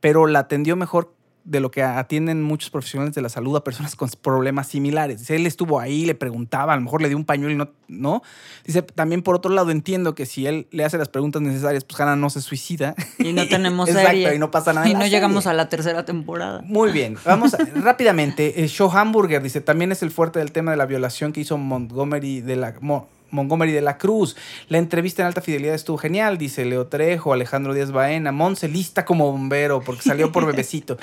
[0.00, 1.14] pero la atendió mejor
[1.44, 5.18] de lo que atienden muchos profesionales de la salud a personas con problemas similares.
[5.20, 7.70] Dice, él estuvo ahí, le preguntaba, a lo mejor le dio un pañuelo y no,
[7.88, 8.22] ¿no?
[8.64, 12.00] Dice, también por otro lado entiendo que si él le hace las preguntas necesarias, pues
[12.00, 12.94] Hannah no se suicida.
[13.18, 14.34] Y no tenemos Exacto, serie.
[14.34, 14.88] y no pasa nada.
[14.88, 16.62] Y no llegamos a la tercera temporada.
[16.64, 18.62] Muy bien, vamos rápidamente.
[18.62, 21.58] Eh, Show Hamburger dice, también es el fuerte del tema de la violación que hizo
[21.58, 22.74] Montgomery de la...
[22.80, 24.36] Mo- Montgomery de la Cruz.
[24.68, 29.04] La entrevista en alta fidelidad estuvo genial, dice Leo Trejo, Alejandro Díaz Baena, Monse lista
[29.04, 30.98] como bombero porque salió por bebecito,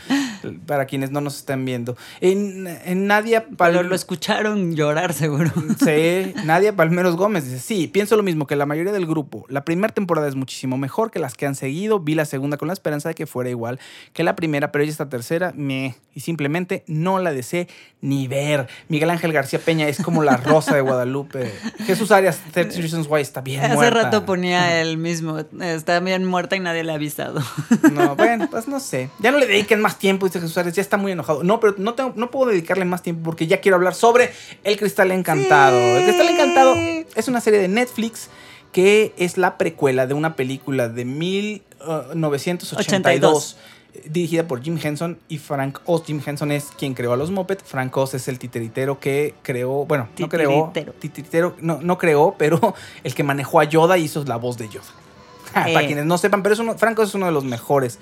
[0.66, 1.98] para quienes no nos están viendo.
[2.22, 5.52] En, en Nadia Pero lo escucharon llorar seguro.
[5.84, 9.46] Sí, Nadia Palmeros Gómez dice, sí, pienso lo mismo que la mayoría del grupo.
[9.50, 12.00] La primera temporada es muchísimo mejor que las que han seguido.
[12.00, 13.80] Vi la segunda con la esperanza de que fuera igual
[14.14, 17.68] que la primera, pero ella esta tercera, me y simplemente no la deseé
[18.02, 18.68] ni ver.
[18.88, 21.52] Miguel Ángel García Peña es como la rosa de Guadalupe.
[21.86, 24.04] Jesús Arias, 30 Reasons Why está bien Hace muerta.
[24.04, 25.40] rato ponía él mismo.
[25.62, 27.42] Está bien muerta y nadie le ha avisado.
[27.92, 29.10] No, bueno, pues no sé.
[29.20, 31.44] Ya no le dediquen más tiempo, dice Jesús Arias, ya está muy enojado.
[31.44, 34.32] No, pero no, tengo, no puedo dedicarle más tiempo porque ya quiero hablar sobre
[34.64, 35.78] El Cristal Encantado.
[35.78, 36.76] El Cristal Encantado
[37.16, 38.30] es una serie de Netflix
[38.72, 43.58] que es la precuela de una película de uh, 1982.
[44.06, 46.04] Dirigida por Jim Henson y Frank Oz.
[46.06, 47.64] Jim Henson es quien creó a los Muppets.
[47.64, 49.86] Frank Oz es el titiritero que creó.
[49.86, 50.50] Bueno, no creó.
[50.74, 50.94] Titiritero.
[51.00, 51.56] Titiritero.
[51.62, 54.86] No, no creó, pero el que manejó a Yoda y hizo la voz de Yoda.
[55.54, 55.88] Para Eh.
[55.88, 57.98] quienes no sepan, pero es uno, Franco es uno de los mejores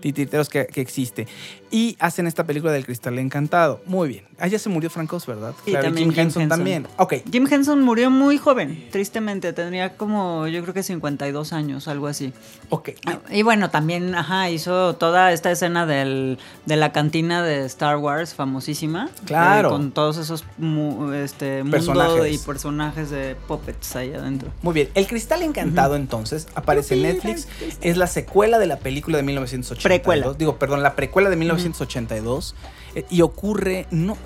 [0.00, 1.26] titiriteros que, que existe.
[1.70, 3.80] Y hacen esta película del Cristal Encantado.
[3.86, 4.24] Muy bien.
[4.40, 5.52] Ah, ya se murió Francos, ¿verdad?
[5.66, 6.88] Y Claro, también Jim Henson, también.
[6.96, 7.14] Ok.
[7.30, 9.52] Jim Henson murió muy joven, tristemente.
[9.52, 12.32] Tendría como, yo creo que 52 años, algo así.
[12.70, 12.90] Ok.
[13.30, 18.34] Y bueno, también, ajá, hizo toda esta escena del, de la cantina de Star Wars,
[18.34, 19.08] famosísima.
[19.26, 19.68] Claro.
[19.68, 22.34] eh, con todos esos mu- este, Personajes.
[22.34, 24.48] y personajes de puppets ahí adentro.
[24.62, 24.88] Muy bien.
[24.94, 27.46] El Cristal Encantado, entonces, aparece en Netflix.
[27.80, 29.82] Es la secuela de la película de 1982.
[29.84, 30.32] Precuela.
[30.38, 32.54] Digo, perdón, la precuela de 1982.
[32.94, 34.16] eh, y ocurre, no,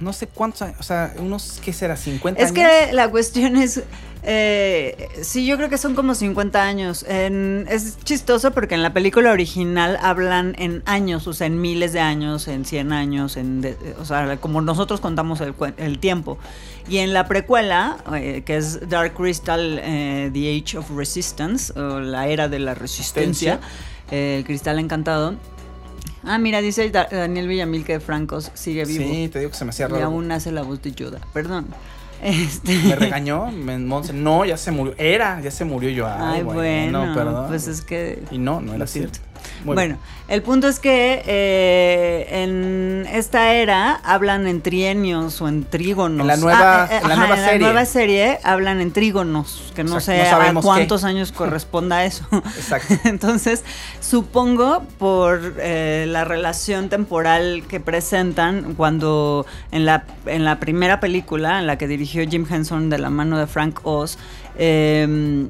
[0.00, 1.96] no sé cuántos años, o sea, unos, ¿qué será?
[1.96, 2.52] ¿50 Es años?
[2.52, 3.82] que la cuestión es.
[4.22, 7.04] eh, sí, yo creo que son como 50 años.
[7.08, 11.92] En- es chistoso porque en la película original hablan en años, o sea, en miles
[11.92, 16.38] de años, en 100 años, en de- o sea, como nosotros contamos el, el tiempo.
[16.88, 22.00] Y en la precuela, eh, que es Dark Crystal, eh, The Age of Resistance, o
[22.00, 23.60] la era de la resistencia,
[24.10, 25.34] eh, el cristal encantado.
[26.26, 29.04] Ah, mira, dice Da- Daniel Villamil que Francos sigue vivo.
[29.04, 30.04] Sí, te digo que se me hacía Y raro.
[30.06, 31.20] aún hace la voz de Yoda.
[31.32, 31.66] Perdón.
[32.22, 32.74] Este...
[32.82, 34.94] Me regañó, me- Monse, no, ya se murió.
[34.96, 36.06] Era, ya se murió yo.
[36.06, 37.48] Ay, Ay, bueno, perdón.
[37.48, 38.22] pues es que...
[38.30, 39.12] Y no, no era siento.
[39.14, 39.25] cierto.
[39.64, 45.64] Muy bueno, el punto es que eh, en esta era hablan en trienios o en
[45.64, 46.20] trígonos.
[46.20, 47.58] En la nueva- Ah, eh, en la ajá, nueva en serie.
[47.60, 51.06] la nueva serie hablan en trígonos, que no Exacto, sé no a cuántos qué.
[51.08, 52.26] años corresponda eso.
[52.32, 52.94] Exacto.
[53.04, 53.64] Entonces,
[54.00, 61.58] supongo por eh, la relación temporal que presentan cuando en la, en la primera película,
[61.58, 64.18] en la que dirigió Jim Henson de la mano de Frank Oz,
[64.58, 65.46] eh,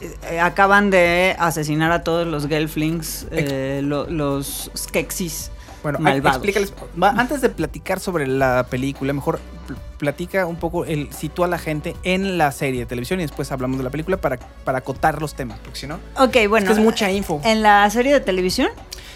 [0.00, 5.50] eh, acaban de asesinar a todos los Gelflings, eh, lo- los Skeksis.
[5.82, 6.38] Bueno, malvados.
[6.44, 6.72] explícales.
[7.00, 11.58] antes de platicar sobre la película, mejor pl- platica un poco, el sitúa a la
[11.58, 15.20] gente en la serie de televisión y después hablamos de la película para, para acotar
[15.22, 16.00] los temas, porque si no.
[16.18, 16.64] Ok, bueno.
[16.64, 17.40] Es que es mucha info.
[17.44, 18.68] En la serie de televisión,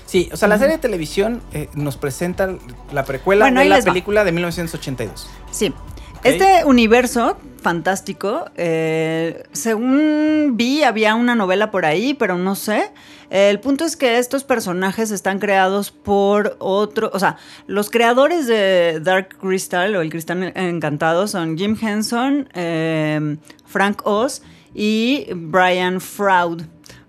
[0.06, 2.50] Sí, o sea, la serie de televisión eh, nos presenta
[2.92, 3.84] la precuela Bueno, de la va.
[3.84, 5.28] película de 1982.
[5.52, 5.72] Sí.
[6.22, 12.90] Este universo fantástico, eh, según vi, había una novela por ahí, pero no sé.
[13.30, 19.00] El punto es que estos personajes están creados por otro, o sea, los creadores de
[19.00, 24.42] Dark Crystal o el Cristal Encantado son Jim Henson, eh, Frank Oz
[24.74, 26.62] y Brian Froud.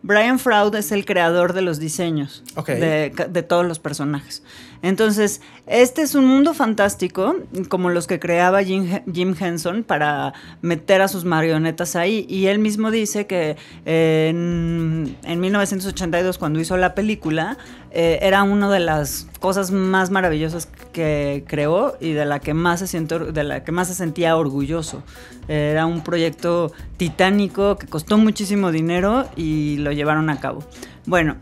[0.03, 4.43] Brian Froud es el creador de los diseños de todos los personajes.
[4.83, 7.35] Entonces, este es un mundo fantástico,
[7.69, 12.25] como los que creaba Jim, Jim Henson para meter a sus marionetas ahí.
[12.27, 17.57] Y él mismo dice que eh, en, en 1982, cuando hizo la película,
[17.91, 22.79] eh, era una de las cosas más maravillosas que creó y de la que más
[22.79, 25.03] se, siento, de la que más se sentía orgulloso.
[25.47, 30.63] Era un proyecto titánico que costó muchísimo dinero y lo llevaron a cabo.
[31.05, 31.35] Bueno,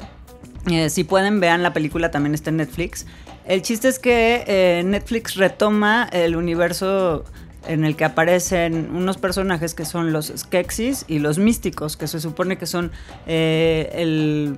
[0.67, 3.05] eh, si pueden, vean la película, también está en Netflix.
[3.49, 7.25] El chiste es que eh, Netflix retoma el universo
[7.67, 12.19] en el que aparecen unos personajes que son los Skeksis y los místicos, que se
[12.21, 12.91] supone que son
[13.27, 14.57] eh, el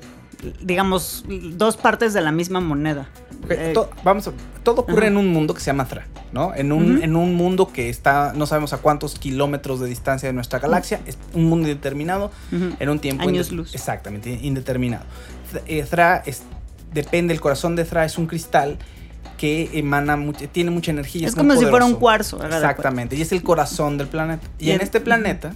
[0.62, 1.24] digamos
[1.56, 3.08] dos partes de la misma moneda.
[3.50, 4.32] Eh, to- vamos a-
[4.64, 6.54] todo ocurre en un mundo que se llama Thra, ¿no?
[6.56, 10.34] En un, en un mundo que está, no sabemos a cuántos kilómetros de distancia de
[10.34, 13.28] nuestra galaxia, es un mundo indeterminado, en un tiempo...
[13.28, 13.74] Años luz.
[13.74, 15.06] Exactamente, indeterminado.
[15.66, 16.44] Th- Thra es,
[16.92, 18.78] depende, el corazón de Thra es un cristal
[19.38, 21.28] que emana, mucha- tiene mucha energía.
[21.28, 22.44] Es muy como si fuera un cuarzo.
[22.44, 24.48] Exactamente, y es el corazón del planeta.
[24.60, 25.54] Y, Y en en- este planeta...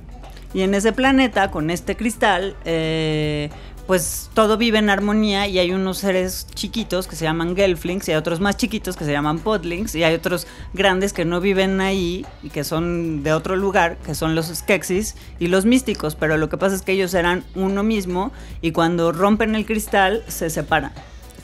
[0.53, 3.49] Y en ese planeta, con este cristal, eh,
[3.87, 8.11] pues todo vive en armonía y hay unos seres chiquitos que se llaman Gelflings y
[8.13, 11.81] hay otros más chiquitos que se llaman Podlings y hay otros grandes que no viven
[11.81, 16.37] ahí y que son de otro lugar, que son los Skeksis y los místicos, pero
[16.37, 18.31] lo que pasa es que ellos eran uno mismo
[18.61, 20.93] y cuando rompen el cristal se separan.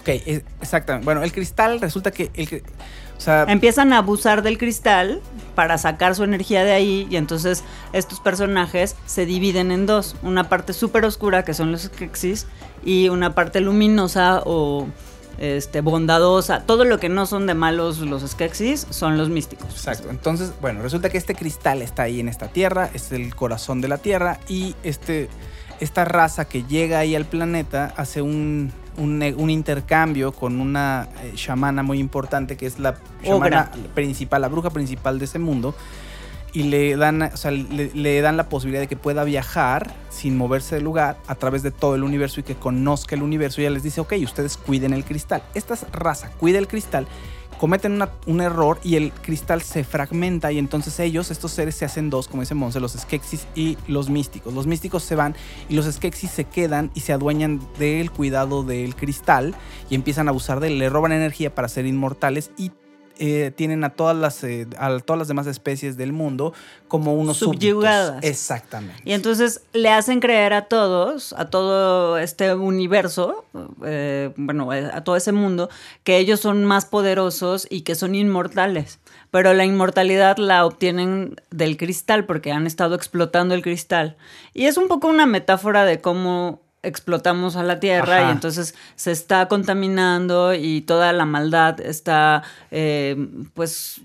[0.01, 1.05] Ok, es- exactamente.
[1.05, 2.29] Bueno, el cristal resulta que...
[2.33, 2.63] El,
[3.17, 5.21] o sea, Empiezan a abusar del cristal
[5.53, 10.15] para sacar su energía de ahí y entonces estos personajes se dividen en dos.
[10.23, 12.47] Una parte súper oscura que son los Skeksis
[12.83, 14.87] y una parte luminosa o
[15.37, 16.61] este, bondadosa.
[16.65, 19.69] Todo lo que no son de malos los Skeksis son los místicos.
[19.69, 20.09] Exacto.
[20.09, 23.87] Entonces, bueno, resulta que este cristal está ahí en esta tierra, es el corazón de
[23.87, 25.29] la tierra y este,
[25.81, 31.81] esta raza que llega ahí al planeta hace un, un, intercambio con una eh, chamana
[31.81, 35.75] muy importante que es la chamana principal, la bruja principal de ese mundo.
[36.53, 40.37] Y le dan, o sea, le, le dan la posibilidad de que pueda viajar sin
[40.37, 43.61] moverse del lugar a través de todo el universo y que conozca el universo.
[43.61, 45.41] Y ella les dice, ok, ustedes cuiden el cristal.
[45.55, 47.07] Esta raza cuida el cristal
[47.61, 51.85] cometen una- un error y el cristal se fragmenta y entonces ellos, estos seres se
[51.85, 54.51] hacen dos, como dice Monse, los Skeksis y los místicos.
[54.55, 55.35] Los místicos se van
[55.69, 59.53] y los Skeksis se quedan y se adueñan del cuidado del cristal
[59.91, 62.71] y empiezan a abusar de él, le roban energía para ser inmortales y
[63.23, 66.55] eh, tienen a todas las eh, a todas las demás especies del mundo
[66.87, 67.61] como unos súbditos.
[67.61, 68.23] Subyugadas.
[68.23, 68.99] Exactamente.
[69.05, 73.45] Y entonces le hacen creer a todos, a todo este universo,
[73.85, 75.69] eh, bueno, a todo ese mundo,
[76.03, 78.97] que ellos son más poderosos y que son inmortales.
[79.29, 84.17] Pero la inmortalidad la obtienen del cristal porque han estado explotando el cristal.
[84.55, 88.29] Y es un poco una metáfora de cómo explotamos a la tierra Ajá.
[88.29, 93.15] y entonces se está contaminando y toda la maldad está eh,
[93.53, 94.01] pues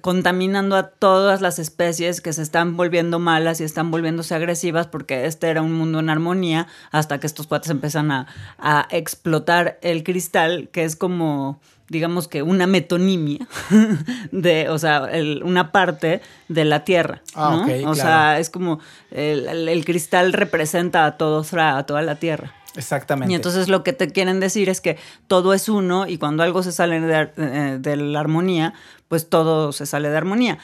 [0.00, 5.26] contaminando a todas las especies que se están volviendo malas y están volviéndose agresivas porque
[5.26, 8.26] este era un mundo en armonía hasta que estos cuates empiezan a,
[8.58, 13.46] a explotar el cristal que es como digamos que una metonimia
[14.32, 17.22] de, o sea, el- una parte de la Tierra.
[17.34, 17.62] Ah, ¿no?
[17.62, 17.94] o claro.
[17.94, 18.80] sea, es como
[19.10, 22.52] el, el- el cristal representa a todo a toda la Tierra.
[22.76, 23.32] Exactamente.
[23.32, 26.62] Y entonces lo que te quieren decir es que todo es uno y cuando algo
[26.62, 28.74] se sale de, ar- eh, de la armonía,
[29.08, 30.58] pues todo se sale de armonía.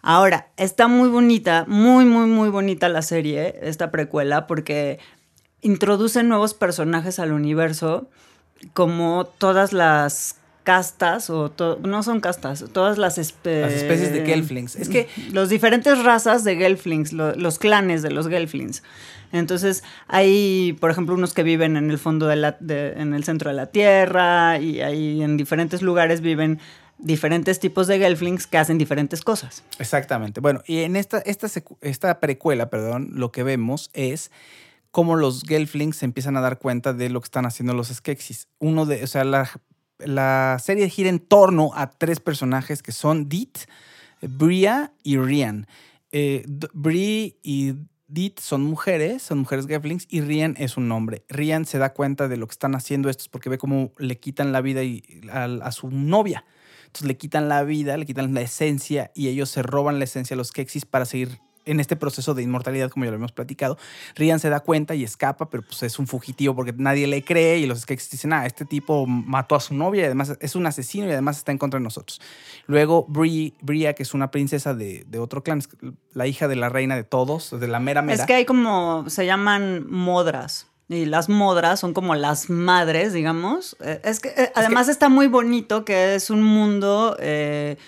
[0.00, 4.98] Ahora, está muy bonita, muy, muy, muy bonita la serie, esta precuela, porque
[5.60, 8.08] introduce nuevos personajes al universo,
[8.72, 11.52] como todas las castas, o
[11.82, 14.76] no son castas, todas las, espe- Las especies de Gelflings.
[14.76, 18.82] Es que los diferentes razas de Gelflings, lo- los clanes de los Gelflings.
[19.32, 23.24] Entonces, hay, por ejemplo, unos que viven en el fondo de la, de- en el
[23.24, 26.58] centro de la Tierra, y ahí en diferentes lugares viven
[26.98, 29.64] diferentes tipos de Gelflings que hacen diferentes cosas.
[29.78, 30.40] Exactamente.
[30.40, 31.48] Bueno, y en esta, esta,
[31.80, 34.30] esta precuela, perdón, lo que vemos es
[34.92, 38.46] cómo los Gelflings se empiezan a dar cuenta de lo que están haciendo los Skeksis.
[38.58, 39.50] Uno de, o sea, la,
[40.06, 43.58] la serie gira en torno a tres personajes que son Dit,
[44.20, 45.66] Bria y Rian.
[46.12, 47.74] Eh, D- Bri y
[48.08, 51.24] Dit son mujeres, son mujeres Gelflings, y Rian es un hombre.
[51.28, 54.52] Rian se da cuenta de lo que están haciendo estos porque ve cómo le quitan
[54.52, 54.82] la vida
[55.32, 56.44] a, a su novia.
[56.86, 60.34] Entonces le quitan la vida, le quitan la esencia y ellos se roban la esencia
[60.34, 63.78] a los Kexis para seguir en este proceso de inmortalidad, como ya lo hemos platicado.
[64.14, 67.58] Rian se da cuenta y escapa, pero pues es un fugitivo porque nadie le cree
[67.58, 70.66] y los Kexis dicen, ah, este tipo mató a su novia y además es un
[70.66, 72.20] asesino y además está en contra de nosotros.
[72.66, 75.68] Luego Bri, Bria, que es una princesa de, de otro clan, es
[76.12, 78.20] la hija de la reina de todos, de la mera mera.
[78.20, 80.66] Es que hay como, se llaman modras.
[80.88, 83.76] Y las modras son como las madres, digamos.
[83.80, 87.78] Eh, Es que eh, además está muy bonito que es un mundo eh,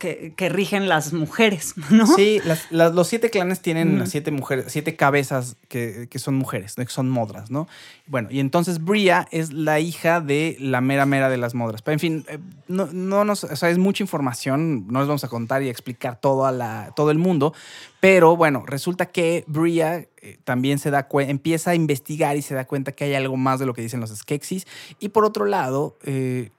[0.00, 2.06] que, que rigen las mujeres, ¿no?
[2.06, 6.34] Sí, las- las- los siete clanes tienen las siete mujeres, siete cabezas que, que son
[6.36, 7.68] mujeres, que son modras, ¿no?
[8.06, 11.82] Bueno, y entonces Bria es la hija de la mera mera de las modras.
[11.82, 15.22] Pero en fin, eh, no, no nos, o sea, es mucha información, no les vamos
[15.22, 17.52] a contar y explicar todo, a la, todo el mundo,
[18.00, 22.66] Pero bueno, resulta que Bria eh, también se da empieza a investigar y se da
[22.66, 24.66] cuenta que hay algo más de lo que dicen los Skeksis.
[24.98, 26.50] Y por otro lado, eh,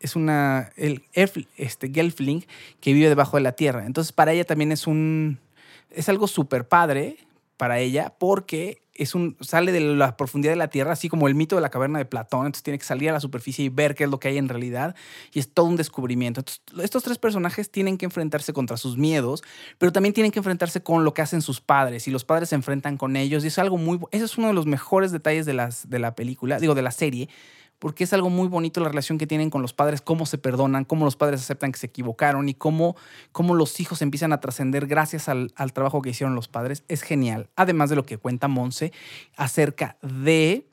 [0.00, 2.46] es una el, este, Gelfling
[2.80, 3.84] que vive debajo de la tierra.
[3.84, 5.38] Entonces, para ella también es un
[5.90, 7.16] es algo súper padre
[7.56, 11.34] para ella porque es un, sale de la profundidad de la tierra, así como el
[11.34, 12.46] mito de la caverna de Platón.
[12.46, 14.48] Entonces tiene que salir a la superficie y ver qué es lo que hay en
[14.48, 14.94] realidad.
[15.32, 16.44] Y es todo un descubrimiento.
[16.82, 19.42] Estos tres personajes tienen que enfrentarse contra sus miedos,
[19.78, 22.06] pero también tienen que enfrentarse con lo que hacen sus padres.
[22.08, 23.42] Y los padres se enfrentan con ellos.
[23.42, 23.98] Y es algo muy.
[24.10, 26.90] Ese es uno de los mejores detalles de, las, de la película, digo, de la
[26.90, 27.30] serie.
[27.80, 30.84] Porque es algo muy bonito la relación que tienen con los padres, cómo se perdonan,
[30.84, 32.94] cómo los padres aceptan que se equivocaron y cómo,
[33.32, 36.84] cómo los hijos empiezan a trascender gracias al, al trabajo que hicieron los padres.
[36.86, 37.50] Es genial.
[37.56, 38.92] Además de lo que cuenta Monse
[39.34, 40.70] acerca de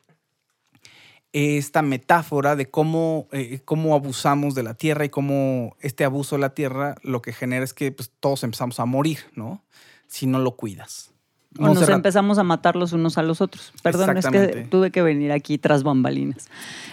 [1.33, 6.41] esta metáfora de cómo, eh, cómo abusamos de la tierra y cómo este abuso de
[6.41, 9.63] la tierra lo que genera es que pues, todos empezamos a morir, ¿no?
[10.07, 11.11] Si no lo cuidas.
[11.59, 13.71] O nos empezamos a matar los unos a los otros.
[13.81, 16.49] Perdón, es que tuve que venir aquí tras bambalinas.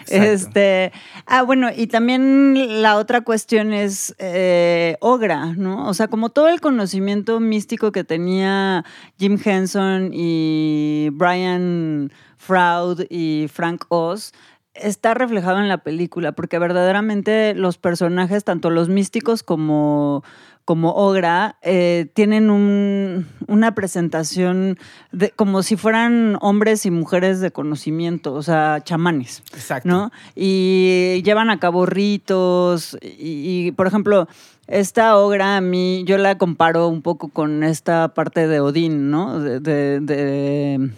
[0.07, 0.25] Exacto.
[0.25, 0.93] Este,
[1.27, 5.87] ah, bueno, y también la otra cuestión es eh, Ogra, ¿no?
[5.87, 8.85] O sea, como todo el conocimiento místico que tenía
[9.19, 14.33] Jim Henson y Brian Froud y Frank Oz
[14.75, 20.25] está reflejado en la película, porque verdaderamente los personajes, tanto los místicos como,
[20.65, 24.79] como Ogra, eh, tienen un- una presentación
[25.13, 29.43] de, como si fueran hombres y mujeres de conocimiento, o sea, chamanes.
[29.53, 29.89] Exacto.
[29.89, 30.11] ¿no?
[30.35, 34.27] Y llevan a cabo ritos y, y, por ejemplo,
[34.67, 39.39] esta obra a mí, yo la comparo un poco con esta parte de Odín, ¿no?
[39.41, 40.91] De, de- de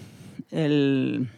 [0.52, 1.28] el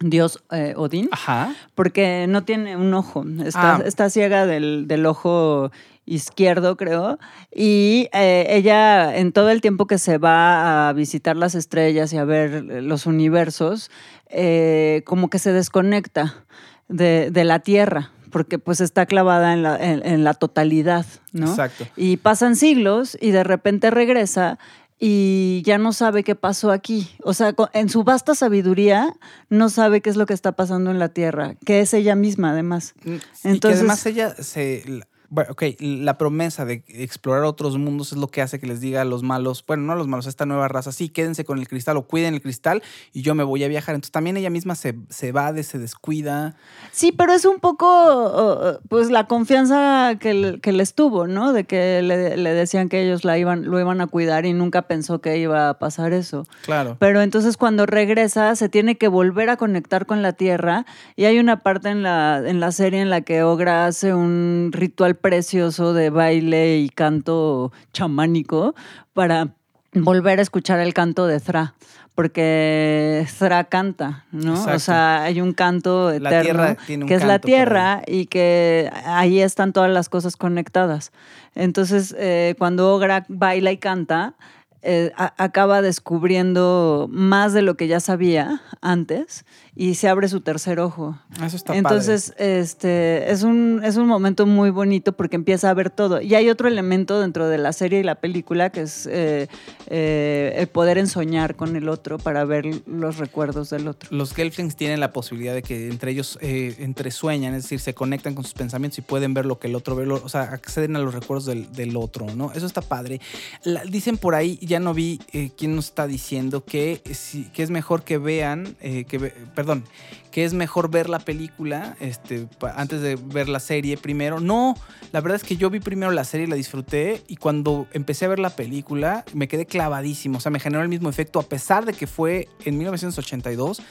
[0.00, 1.08] dios eh, Odín.
[1.12, 1.54] Ajá.
[1.74, 3.82] Porque no tiene un ojo, está, Ah.
[3.84, 5.70] está ciega del, del ojo
[6.14, 7.18] izquierdo, creo.
[7.54, 12.18] Y eh, ella, en todo el tiempo que se va a visitar las estrellas y
[12.18, 13.90] a ver los universos,
[14.28, 16.44] eh, como que se desconecta
[16.88, 21.48] de, de la Tierra, porque pues está clavada en la, en- en la totalidad, ¿no?
[21.50, 21.86] Exacto.
[21.96, 24.58] Y pasan siglos y de repente regresa
[25.02, 27.08] y ya no sabe qué pasó aquí.
[27.22, 29.14] O sea, en su vasta sabiduría
[29.48, 32.50] no sabe qué es lo que está pasando en la Tierra, que es ella misma
[32.50, 32.94] además.
[33.04, 34.84] Mm, y que Entonces, además ella se.
[35.32, 39.02] Bueno, ok, la promesa de explorar otros mundos es lo que hace que les diga
[39.02, 41.60] a los malos, bueno, no a los malos, a esta nueva raza, sí, quédense con
[41.60, 43.94] el cristal o cuiden el cristal y yo me voy a viajar.
[43.94, 46.56] Entonces también ella misma se, se va, se descuida.
[46.90, 51.52] Sí, pero es un poco, pues, la confianza que, que les tuvo, ¿no?
[51.52, 54.82] De que le, le decían que ellos la iban, lo iban a cuidar y nunca
[54.82, 56.46] pensó que iba a pasar eso.
[56.64, 56.96] Claro.
[56.98, 61.38] Pero entonces cuando regresa se tiene que volver a conectar con la tierra y hay
[61.38, 65.92] una parte en la, en la serie en la que Ogra hace un ritual precioso
[65.92, 68.74] de baile y canto chamánico
[69.12, 69.54] para
[69.92, 71.74] volver a escuchar el canto de Thra.
[72.14, 74.62] Porque Thra canta, ¿no?
[74.64, 78.26] O sea, hay un canto La eterno tierra tiene un que es la tierra y
[78.26, 81.12] que ahí están todas las cosas conectadas.
[81.54, 84.34] Entonces, eh, cuando Ogra baila y canta,
[84.82, 89.44] eh, a- acaba descubriendo más de lo que ya sabía antes
[89.76, 91.18] y se abre su tercer ojo.
[91.44, 95.90] Eso está Entonces, este es un, es un momento muy bonito porque empieza a ver
[95.90, 96.20] todo.
[96.20, 99.48] Y hay otro elemento dentro de la serie y la película que es eh,
[99.88, 104.08] eh, el poder ensoñar con el otro para ver los recuerdos del otro.
[104.12, 107.94] Los Gelflings tienen la posibilidad de que entre ellos eh, entre sueñan, es decir, se
[107.94, 110.42] conectan con sus pensamientos y pueden ver lo que el otro ve, lo- o sea,
[110.42, 112.52] acceden a los recuerdos del, del otro, ¿no?
[112.52, 113.20] Eso está padre.
[113.64, 117.62] La- dicen por ahí, ya no vi eh, quién nos está diciendo que, si- que
[117.62, 119.18] es mejor que vean, eh, que
[119.54, 119.84] perdón,
[120.30, 124.40] que es mejor ver la película este, antes de ver la serie primero.
[124.40, 124.76] No,
[125.12, 128.28] la verdad es que yo vi primero la serie, la disfruté y cuando empecé a
[128.28, 131.84] ver la película me quedé clavadísimo, o sea, me generó el mismo efecto a pesar
[131.84, 133.82] de que fue en 1982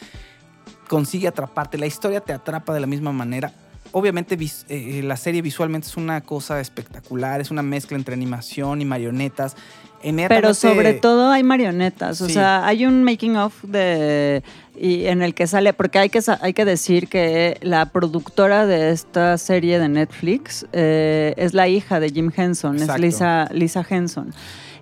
[0.87, 1.77] consigue atraparte.
[1.77, 3.53] La historia te atrapa de la misma manera.
[3.91, 4.37] Obviamente
[4.69, 9.55] eh, la serie visualmente es una cosa espectacular, es una mezcla entre animación y marionetas.
[10.01, 12.33] Pero sobre todo hay marionetas, o Sí.
[12.33, 14.43] sea, hay un making of de
[14.81, 18.91] y en el que sale, porque hay que hay que decir que la productora de
[18.91, 22.93] esta serie de Netflix eh, es la hija de Jim Henson, Exacto.
[22.95, 24.33] es Lisa Lisa Henson.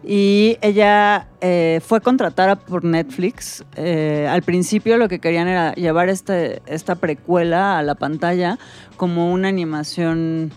[0.09, 3.65] Y ella eh, fue contratada por Netflix.
[3.75, 8.57] Eh, al principio lo que querían era llevar este, esta precuela a la pantalla
[8.95, 10.51] como una animación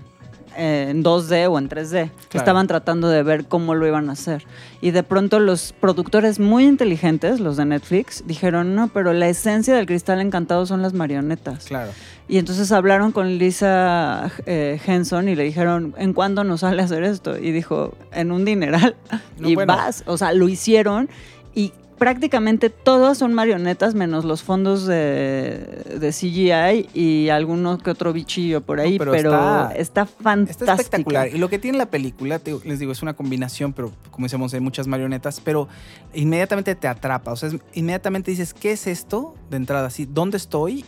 [0.56, 2.10] eh, en 2D o en 3D.
[2.32, 4.44] Estaban tratando de ver cómo lo iban a hacer.
[4.80, 9.74] Y de pronto los productores muy inteligentes, los de Netflix, dijeron, no, pero la esencia
[9.74, 11.66] del cristal encantado son las marionetas.
[11.66, 11.90] Claro.
[12.28, 17.02] Y entonces hablaron con Lisa eh, Henson y le dijeron, ¿en cuándo nos sale hacer
[17.02, 17.36] esto?
[17.36, 18.96] Y dijo, en un dineral.
[19.38, 19.74] No, y bueno.
[19.74, 20.04] vas.
[20.06, 21.08] O sea, lo hicieron
[21.54, 28.14] y prácticamente todas son marionetas menos los fondos de, de CGI y alguno que otro
[28.14, 30.72] bichillo por ahí, pero pero, está- está, fantástica.
[30.72, 31.28] Está espectacular.
[31.28, 34.54] Y lo que tiene la película, te- les digo, es una combinación, pero como decíamos,
[34.54, 35.68] hay muchas marionetas, pero
[36.14, 37.32] inmediatamente te atrapa.
[37.32, 39.34] O sea, es- inmediatamente dices, ¿qué es esto?
[39.50, 40.86] De entrada, así, ¿dónde estoy?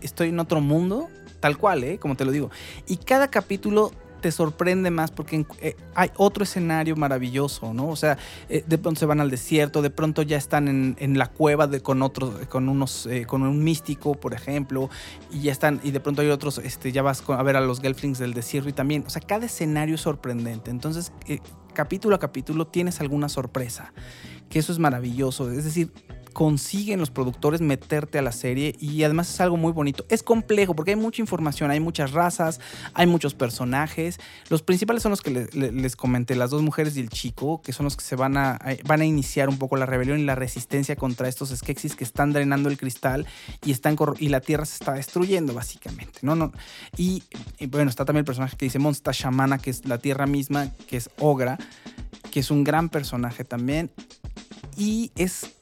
[0.00, 1.08] ¿Estoy en otro mundo?
[1.40, 1.98] Tal cual, ¿eh?
[1.98, 2.50] Como te lo digo.
[2.86, 3.90] Y cada capítulo
[4.20, 7.88] te sorprende más porque eh, hay otro escenario maravilloso, ¿no?
[7.88, 11.18] O sea, eh, de pronto se van al desierto, de pronto ya están en, en
[11.18, 14.90] la cueva de, con otros, con unos, eh, con un místico, por ejemplo,
[15.30, 17.80] y ya están, y de pronto hay otros, este, ya vas a ver a los
[17.80, 20.70] Gelflings del desierto y también, o sea, cada escenario es sorprendente.
[20.70, 21.40] Entonces, eh,
[21.72, 23.92] capítulo a capítulo tienes alguna sorpresa,
[24.48, 25.50] que eso es maravilloso.
[25.50, 25.92] Es decir,
[26.36, 30.04] consiguen los productores meterte a la serie y además es algo muy bonito.
[30.10, 32.60] Es complejo porque hay mucha información, hay muchas razas,
[32.92, 34.20] hay muchos personajes.
[34.50, 37.62] Los principales son los que le- le- les comenté, las dos mujeres y el chico,
[37.62, 40.24] que son los que se van a, van a iniciar un poco la rebelión y
[40.24, 43.26] la resistencia contra estos Skeksis que están drenando el cristal
[43.64, 46.18] y, están y la Tierra se está destruyendo básicamente.
[46.20, 46.34] ¿no?
[46.36, 46.52] No,
[46.98, 47.22] y,
[47.58, 50.70] y bueno, está también el personaje que dice Monsta Shamana, que es la Tierra misma,
[50.86, 51.56] que es Ogra,
[52.30, 53.90] que es un gran personaje también.
[54.76, 55.55] Y es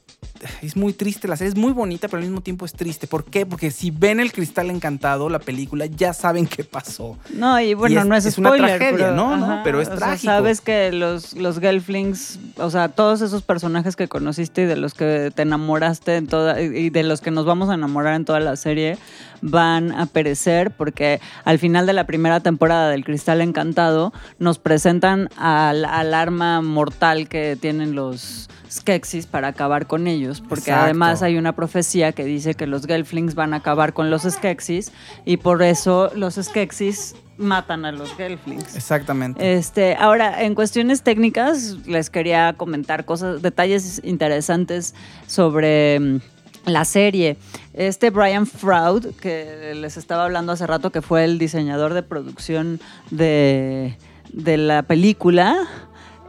[0.61, 3.07] es muy triste la serie, es muy bonita, pero al mismo tiempo es triste.
[3.07, 3.45] ¿Por qué?
[3.45, 7.17] Porque si ven el cristal encantado, la película, ya saben qué pasó.
[7.33, 9.37] No, y bueno, es- no es, es una tragedia, pero, ¿no?
[9.37, 10.31] No, pero es o sea, trágico.
[10.31, 14.93] sabes que los, los Gelflings, o sea, todos esos personajes que conociste y de los
[14.93, 18.39] que te enamoraste en toda, y de los que nos vamos a enamorar en toda
[18.39, 18.97] la serie,
[19.41, 25.29] van a perecer porque al final de la primera temporada del Cristal Encantado nos presentan
[25.37, 30.14] al, al arma mortal que tienen los Skeksis para acabar con ellos,
[30.47, 30.83] porque Exacto.
[30.85, 34.91] además hay una profecía que dice que los Gelflings van a acabar con los Skeksis
[35.25, 38.75] y por eso los Skeksis matan a los Gelflings.
[38.75, 39.53] Exactamente.
[39.55, 44.95] Este, ahora, en cuestiones técnicas, les quería comentar cosas, detalles interesantes
[45.27, 46.19] sobre mm,
[46.65, 47.37] la serie.
[47.73, 52.79] Este Brian Froud, que les estaba hablando hace rato, que fue el diseñador de producción
[53.11, 53.97] de,
[54.31, 55.67] de la película,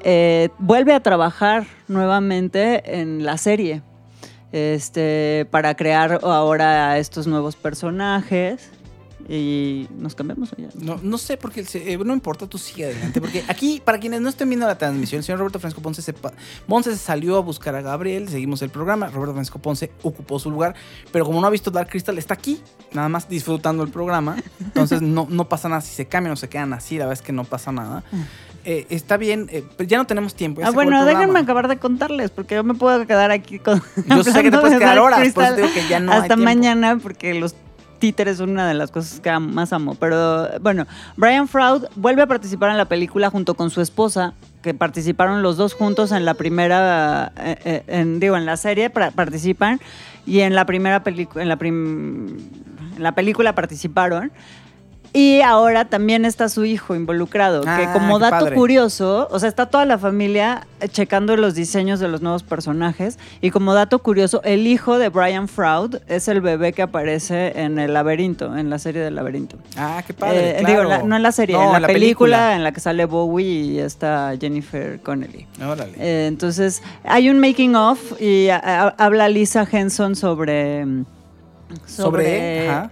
[0.09, 3.83] eh, vuelve a trabajar nuevamente en la serie.
[4.53, 8.71] Este, para crear ahora a estos nuevos personajes.
[9.29, 10.69] Y nos cambiamos allá.
[10.81, 13.21] No, no sé por qué, se- eh, no importa, tú sigue adelante.
[13.21, 16.13] Porque aquí, para quienes no estén viendo la transmisión, el señor Roberto Francisco Ponce se,
[16.13, 20.77] Ponce salió a buscar a Gabriel, seguimos el programa, Roberto Francisco Ponce ocupó su lugar,
[21.11, 22.61] pero como no ha visto Dark Crystal, está aquí,
[22.93, 24.37] nada más disfrutando el programa.
[24.61, 27.27] Entonces no, no pasa nada si se cambian o se quedan así, la verdad es
[27.27, 28.05] que no pasa nada.
[28.69, 30.61] Eh, está bien, eh, pero ya no tenemos tiempo.
[30.65, 33.81] Ah, bueno, déjenme acabar de contarles, porque yo me puedo quedar aquí con.
[34.09, 36.99] Yo sé que te puedes de quedar horas, te digo que ya no Hasta mañana,
[37.01, 37.55] porque los
[38.01, 39.95] títeres son una de las cosas que más amo.
[39.95, 40.85] Pero bueno,
[41.17, 45.57] Brian Froud vuelve a participar en la película junto con su esposa, que participaron los
[45.57, 47.31] dos juntos en la primera.
[47.37, 49.81] eh, eh, en, digo, en la serie participan,
[50.27, 51.45] y en la primera película.
[51.45, 52.37] En prim-
[52.97, 54.33] en la película participaron.
[55.19, 58.55] Y ahora también está su hijo involucrado, que Ah, como dato padre.
[58.55, 63.19] curioso, o sea, está toda la familia checando los diseños de los nuevos personajes.
[63.41, 67.79] Y como dato curioso, el hijo de Brian Froud es el bebé que aparece en
[67.79, 69.57] el laberinto, en la serie del laberinto.
[69.79, 70.51] Ah, qué padre.
[70.51, 70.69] Eh, claro.
[70.81, 73.47] Digo, la- no en la serie, No, en la, película, en la que sale Bowie
[73.47, 75.47] y está Jennifer Connelly.
[75.67, 75.95] Órale.
[75.99, 80.85] Eh, entonces, hay un making of y a- a- habla Lisa Henson sobre.
[80.85, 81.05] mm,
[81.87, 82.91] Sobre, ajá.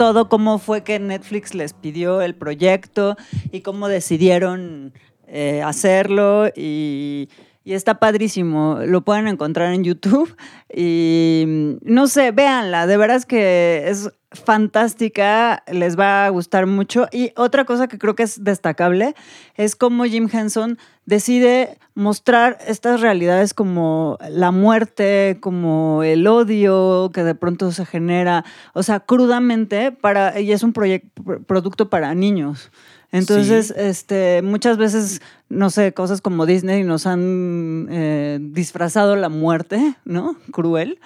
[0.00, 3.18] Todo cómo fue que Netflix les pidió el proyecto
[3.52, 4.94] y cómo decidieron
[5.26, 6.48] eh, hacerlo.
[6.56, 7.28] Y,
[7.64, 8.78] y está padrísimo.
[8.86, 10.34] Lo pueden encontrar en YouTube.
[10.74, 17.06] Y mm, no sé, véanla, de veras que es fantástica, les va a gustar mucho.
[17.12, 19.14] Y otra cosa que creo que es destacable
[19.56, 27.24] es cómo Jim Henson decide mostrar estas realidades como la muerte, como el odio que
[27.24, 32.70] de pronto se genera, o sea, crudamente para y es un proyecto producto para niños.
[33.12, 33.74] Entonces, Sí.
[33.76, 40.36] este, muchas veces, no sé, cosas como Disney nos han eh, disfrazado la muerte, ¿no?
[40.52, 41.00] Cruel.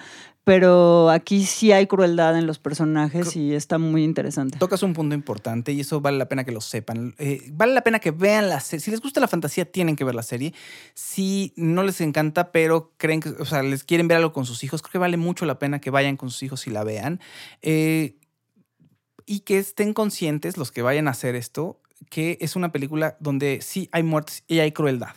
[0.45, 4.59] Pero aquí sí hay crueldad en los personajes y está muy interesante.
[4.59, 7.15] Tocas un punto importante y eso vale la pena que lo sepan.
[7.17, 8.83] Eh, vale la pena que vean la serie.
[8.83, 10.53] Si les gusta la fantasía, tienen que ver la serie.
[10.93, 14.63] Si no les encanta, pero creen que, o sea, les quieren ver algo con sus
[14.63, 17.19] hijos, creo que vale mucho la pena que vayan con sus hijos y la vean.
[17.63, 18.19] Eh,
[19.25, 21.81] y que estén conscientes, los que vayan a hacer esto,
[22.11, 25.15] que es una película donde sí hay muertes y hay crueldad.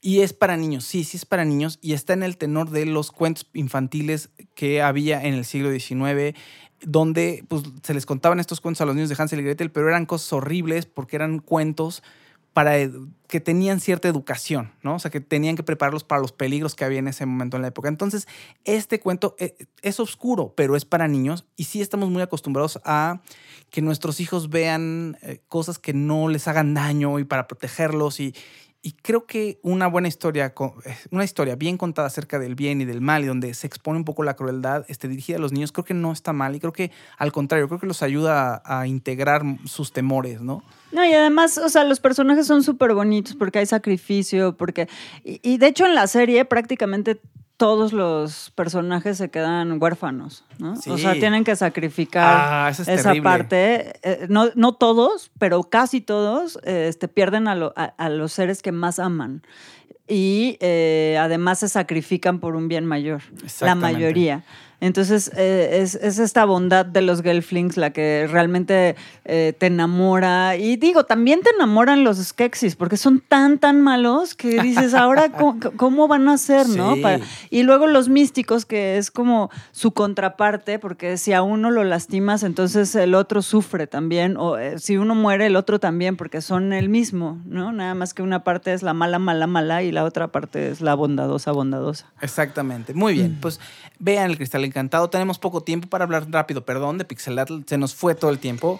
[0.00, 1.78] Y es para niños, sí, sí es para niños.
[1.82, 6.36] Y está en el tenor de los cuentos infantiles que había en el siglo XIX,
[6.82, 9.88] donde pues, se les contaban estos cuentos a los niños de Hansel y Gretel, pero
[9.88, 12.02] eran cosas horribles porque eran cuentos
[12.52, 12.74] para
[13.28, 14.96] que tenían cierta educación, ¿no?
[14.96, 17.62] O sea, que tenían que prepararlos para los peligros que había en ese momento en
[17.62, 17.88] la época.
[17.88, 18.26] Entonces,
[18.64, 23.20] este cuento eh, es oscuro, pero es para niños y sí estamos muy acostumbrados a
[23.70, 28.34] que nuestros hijos vean eh, cosas que no les hagan daño y para protegerlos y,
[28.82, 30.54] y creo que una buena historia,
[30.84, 33.98] eh, una historia bien contada acerca del bien y del mal y donde se expone
[33.98, 36.60] un poco la crueldad, este, dirigida a los niños, creo que no está mal y
[36.60, 40.64] creo que al contrario, creo que los ayuda a, integrar sus temores, ¿no?
[40.92, 44.88] No, y además, o sea, los personajes son súper bonitos porque hay sacrificio, porque...
[45.22, 47.20] Y de hecho en la serie prácticamente
[47.60, 50.76] todos los personajes se quedan huérfanos, ¿no?
[50.76, 50.88] Sí.
[50.88, 53.92] O sea, tienen que sacrificar Ah, es esa parte.
[54.02, 58.32] Eh, no, no todos, pero casi todos eh, este, pierden a, lo- a- a los
[58.32, 59.42] seres que más aman.
[60.08, 63.20] Y eh, además se sacrifican por un bien mayor,
[63.60, 64.42] la mayoría.
[64.80, 70.56] Entonces, eh, es, es esta bondad de los Gelflings la que realmente eh, te enamora.
[70.56, 75.30] Y digo, también te enamoran los Skeksis, porque son tan, tan malos que dices, ahora,
[75.38, 76.96] ¿cómo, cómo van a ser, no?
[77.02, 77.20] Para-
[77.50, 82.42] y luego los místicos, que es como su contraparte, porque si a uno lo lastimas,
[82.42, 84.36] entonces el otro sufre también.
[84.38, 87.72] O eh, si uno muere, el otro también, porque son el mismo, ¿no?
[87.72, 90.80] Nada más que una parte es la mala, mala, mala, y la otra parte es
[90.80, 92.06] la bondadosa, bondadosa.
[92.22, 92.94] Exactamente.
[92.94, 93.36] Muy bien.
[93.40, 93.60] Pues
[93.98, 95.10] vean el Cristal Encantado.
[95.10, 97.62] Tenemos poco tiempo para hablar rápido, perdón, de Pixelatl.
[97.66, 98.78] Se nos fue todo el tiempo.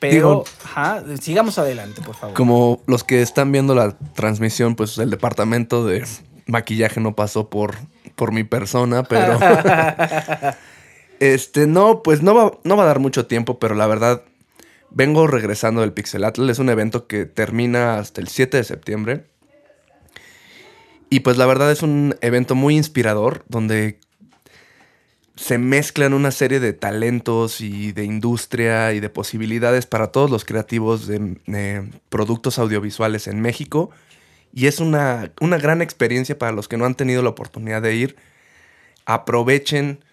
[0.00, 2.34] Pero, Digo- ajá, sigamos adelante, por favor.
[2.34, 6.04] Como los que están viendo la transmisión, pues el departamento de
[6.46, 7.76] maquillaje no pasó por,
[8.16, 9.38] por mi persona, pero...
[11.20, 14.22] este, no, pues no va, no va a dar mucho tiempo, pero la verdad,
[14.90, 16.50] vengo regresando del Pixelatl.
[16.50, 19.26] Es un evento que termina hasta el 7 de septiembre.
[21.10, 24.00] Y pues la verdad es un evento muy inspirador, donde
[25.36, 30.44] se mezclan una serie de talentos y de industria y de posibilidades para todos los
[30.44, 33.90] creativos de, productos audiovisuales en México.
[34.52, 37.94] Y es una, una gran experiencia para los que no han tenido la oportunidad de
[37.94, 38.16] ir.
[39.06, 40.04] Aprovechen,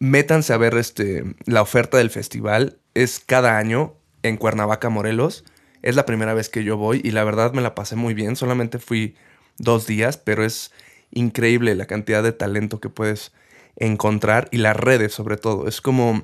[0.00, 2.78] métanse a ver este, la oferta del festival.
[2.94, 3.94] Es cada año
[4.24, 5.44] en Cuernavaca, Morelos.
[5.82, 8.34] Es la primera vez que yo voy y la verdad me la pasé muy bien.
[8.34, 9.14] Solamente fui
[9.58, 10.72] dos días, pero es
[11.12, 13.32] increíble la cantidad de talento que puedes
[13.76, 15.66] encontrar y las redes sobre todo.
[15.68, 16.22] Es como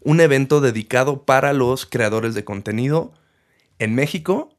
[0.00, 3.12] un evento dedicado para los creadores de contenido
[3.78, 4.50] en México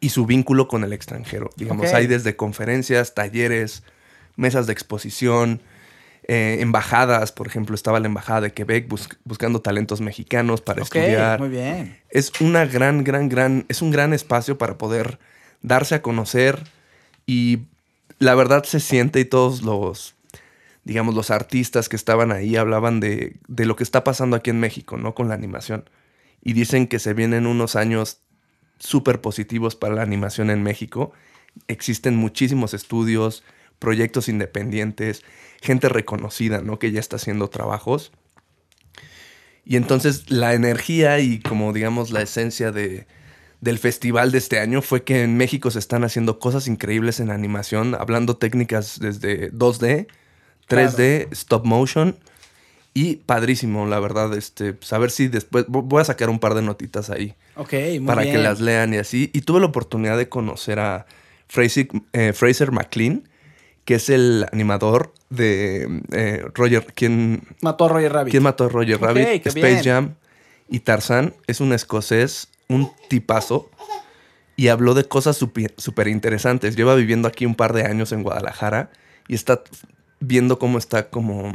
[0.00, 1.50] y su vínculo con el extranjero.
[1.56, 3.84] Digamos, hay desde conferencias, talleres,
[4.36, 5.62] mesas de exposición,
[6.26, 7.32] eh, embajadas.
[7.32, 11.38] Por ejemplo, estaba la embajada de Quebec bus- buscando talentos mexicanos para estudiar.
[11.38, 11.98] muy bien.
[12.10, 15.18] Es una gran, gran, gran, es un gran espacio para poder
[15.62, 16.62] darse a conocer
[17.26, 17.60] y
[18.18, 20.13] la verdad se siente y todos los,
[20.84, 24.60] digamos, los artistas que estaban ahí hablaban de, de lo que está pasando aquí en
[24.60, 25.14] México, ¿no?
[25.14, 25.88] Con la animación.
[26.42, 28.20] Y dicen que se vienen unos años
[28.78, 31.12] súper positivos para la animación en México.
[31.68, 33.42] Existen muchísimos estudios,
[33.78, 35.22] proyectos independientes,
[35.62, 36.78] gente reconocida, ¿no?
[36.78, 38.12] Que ya está haciendo trabajos.
[39.64, 43.06] Y entonces la energía y como digamos la esencia de,
[43.60, 47.30] del festival de este año fue que en México se están haciendo cosas increíbles en
[47.30, 50.06] animación, hablando técnicas desde 2D,
[50.68, 52.16] 3D, stop motion
[52.94, 56.62] y padrísimo, la verdad, este, saber si después vo- voy a sacar un par de
[56.62, 59.30] notitas ahí Ok, muy para que las lean y así.
[59.34, 61.06] Y tuve la oportunidad de conocer a
[61.48, 63.28] Fraser, eh, Fraser McLean,
[63.84, 68.30] que es el animador de eh, Roger, quien Mató a Roger Rabbit.
[68.30, 69.46] ¿Quién mató a Roger Rabbit?
[69.46, 69.82] Space bien.
[69.84, 70.14] Jam
[70.68, 71.34] y Tarzán.
[71.46, 73.70] Es un escocés, un tipazo.
[74.56, 76.76] Y habló de cosas súper interesantes.
[76.76, 78.90] Lleva viviendo aquí un par de años en Guadalajara
[79.26, 79.62] y está
[80.20, 81.54] viendo cómo está como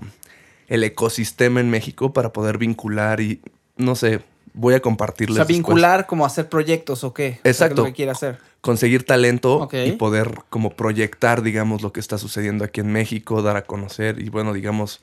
[0.68, 3.42] el ecosistema en México para poder vincular y
[3.78, 4.22] no sé,
[4.54, 5.36] voy a O compartirles.
[5.36, 5.58] sea, después.
[5.58, 7.28] vincular como hacer proyectos o qué.
[7.28, 7.82] O sea, que Exacto.
[7.82, 8.38] lo que quiere hacer.
[8.62, 13.56] Conseguir talento y poder como proyectar, digamos, lo que está sucediendo aquí en México, dar
[13.56, 15.02] a conocer y bueno, digamos,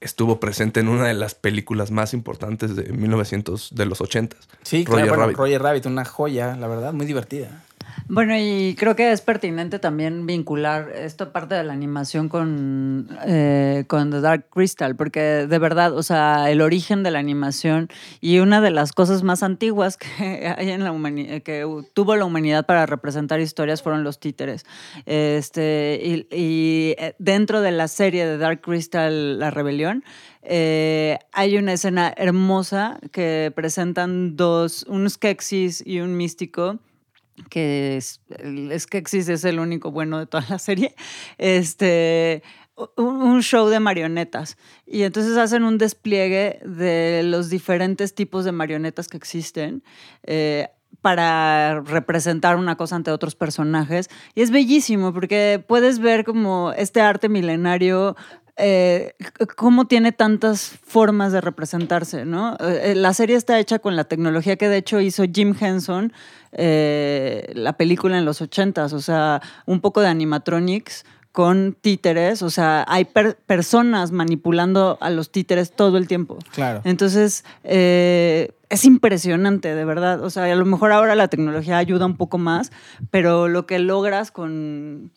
[0.00, 4.36] estuvo presente en una de las películas más importantes de 1900, de los 80s.
[4.62, 5.36] Sí, Roger claro, bueno, Rabbit.
[5.38, 7.64] Roger Rabbit, una joya, la verdad, muy divertida.
[8.08, 13.84] Bueno, y creo que es pertinente también vincular esta parte de la animación con, eh,
[13.86, 17.88] con The Dark Crystal, porque de verdad, o sea, el origen de la animación
[18.20, 20.94] y una de las cosas más antiguas que hay en la
[21.40, 24.64] que tuvo la humanidad para representar historias fueron los títeres.
[25.06, 30.04] Este, y, y eh, dentro de la serie de Dark Crystal, La Rebelión,
[30.42, 36.78] eh, hay una escena hermosa que presentan dos, un Skeksis y un místico
[37.50, 40.94] que es, el Skeksis es el único bueno de toda la serie,
[41.38, 42.42] este,
[42.96, 44.56] un, un show de marionetas.
[44.86, 49.82] Y entonces hacen un despliegue de los diferentes tipos de marionetas que existen.
[50.22, 50.68] eh,
[51.00, 54.08] para representar una cosa ante otros personajes.
[54.34, 58.16] Y es bellísimo porque puedes ver como este arte milenario
[58.56, 59.14] eh,
[59.56, 62.56] cómo tiene tantas formas de representarse, ¿no?
[62.60, 66.12] Eh, la serie está hecha con la tecnología que de hecho hizo Jim Henson,
[66.52, 72.50] eh, la película en los ochentas, o sea, un poco de animatronics con títeres, o
[72.50, 76.38] sea, hay per- personas manipulando a los títeres todo el tiempo.
[76.52, 76.80] Claro.
[76.84, 80.22] Entonces, eh, es impresionante, de verdad.
[80.22, 82.70] O sea, a lo mejor ahora la tecnología ayuda un poco más,
[83.10, 85.10] pero lo que logras con,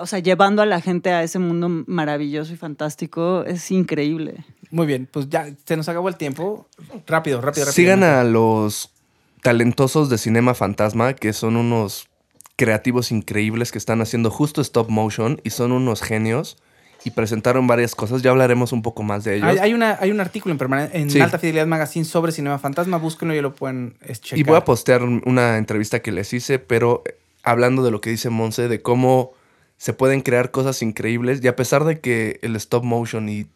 [0.00, 4.44] o sea, llevando a la gente a ese mundo maravilloso y fantástico es increíble.
[4.70, 6.66] Muy bien, pues ya se nos acabó el tiempo.
[7.06, 7.72] Rápido, rápido, rápido.
[7.72, 8.90] Sigan a los
[9.42, 12.08] talentosos de Cinema Fantasma, que son unos
[12.56, 16.56] creativos increíbles que están haciendo justo stop motion y son unos genios
[17.04, 18.22] y presentaron varias cosas.
[18.22, 19.46] Ya hablaremos un poco más de ellos.
[19.48, 21.20] Hay, hay una, hay un artículo en, permane- en Sí.
[21.20, 22.96] Alta Fidelidad Magazine sobre Cinema Fantasma.
[22.96, 24.38] Búsquenlo y lo pueden eh, checar.
[24.38, 27.14] Y voy a postear un- una entrevista que les hice, pero eh,
[27.44, 29.32] hablando de lo que dice Monse, de cómo
[29.76, 33.46] se pueden crear cosas increíbles y a pesar de que el stop motion y,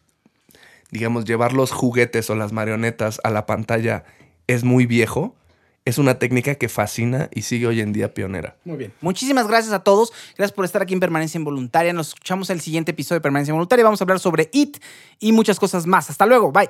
[0.91, 4.03] digamos, llevar los juguetes o las marionetas a la pantalla
[4.47, 5.35] es muy viejo,
[5.83, 8.55] es una técnica que fascina y sigue hoy en día pionera.
[8.65, 8.93] Muy bien.
[9.01, 10.13] Muchísimas gracias a todos.
[10.37, 11.91] Gracias por estar aquí en Permanencia Involuntaria.
[11.91, 13.83] Nos escuchamos el siguiente episodio de Permanencia Involuntaria.
[13.83, 14.77] Vamos a hablar sobre IT
[15.19, 16.09] y muchas cosas más.
[16.09, 16.51] Hasta luego.
[16.51, 16.69] Bye.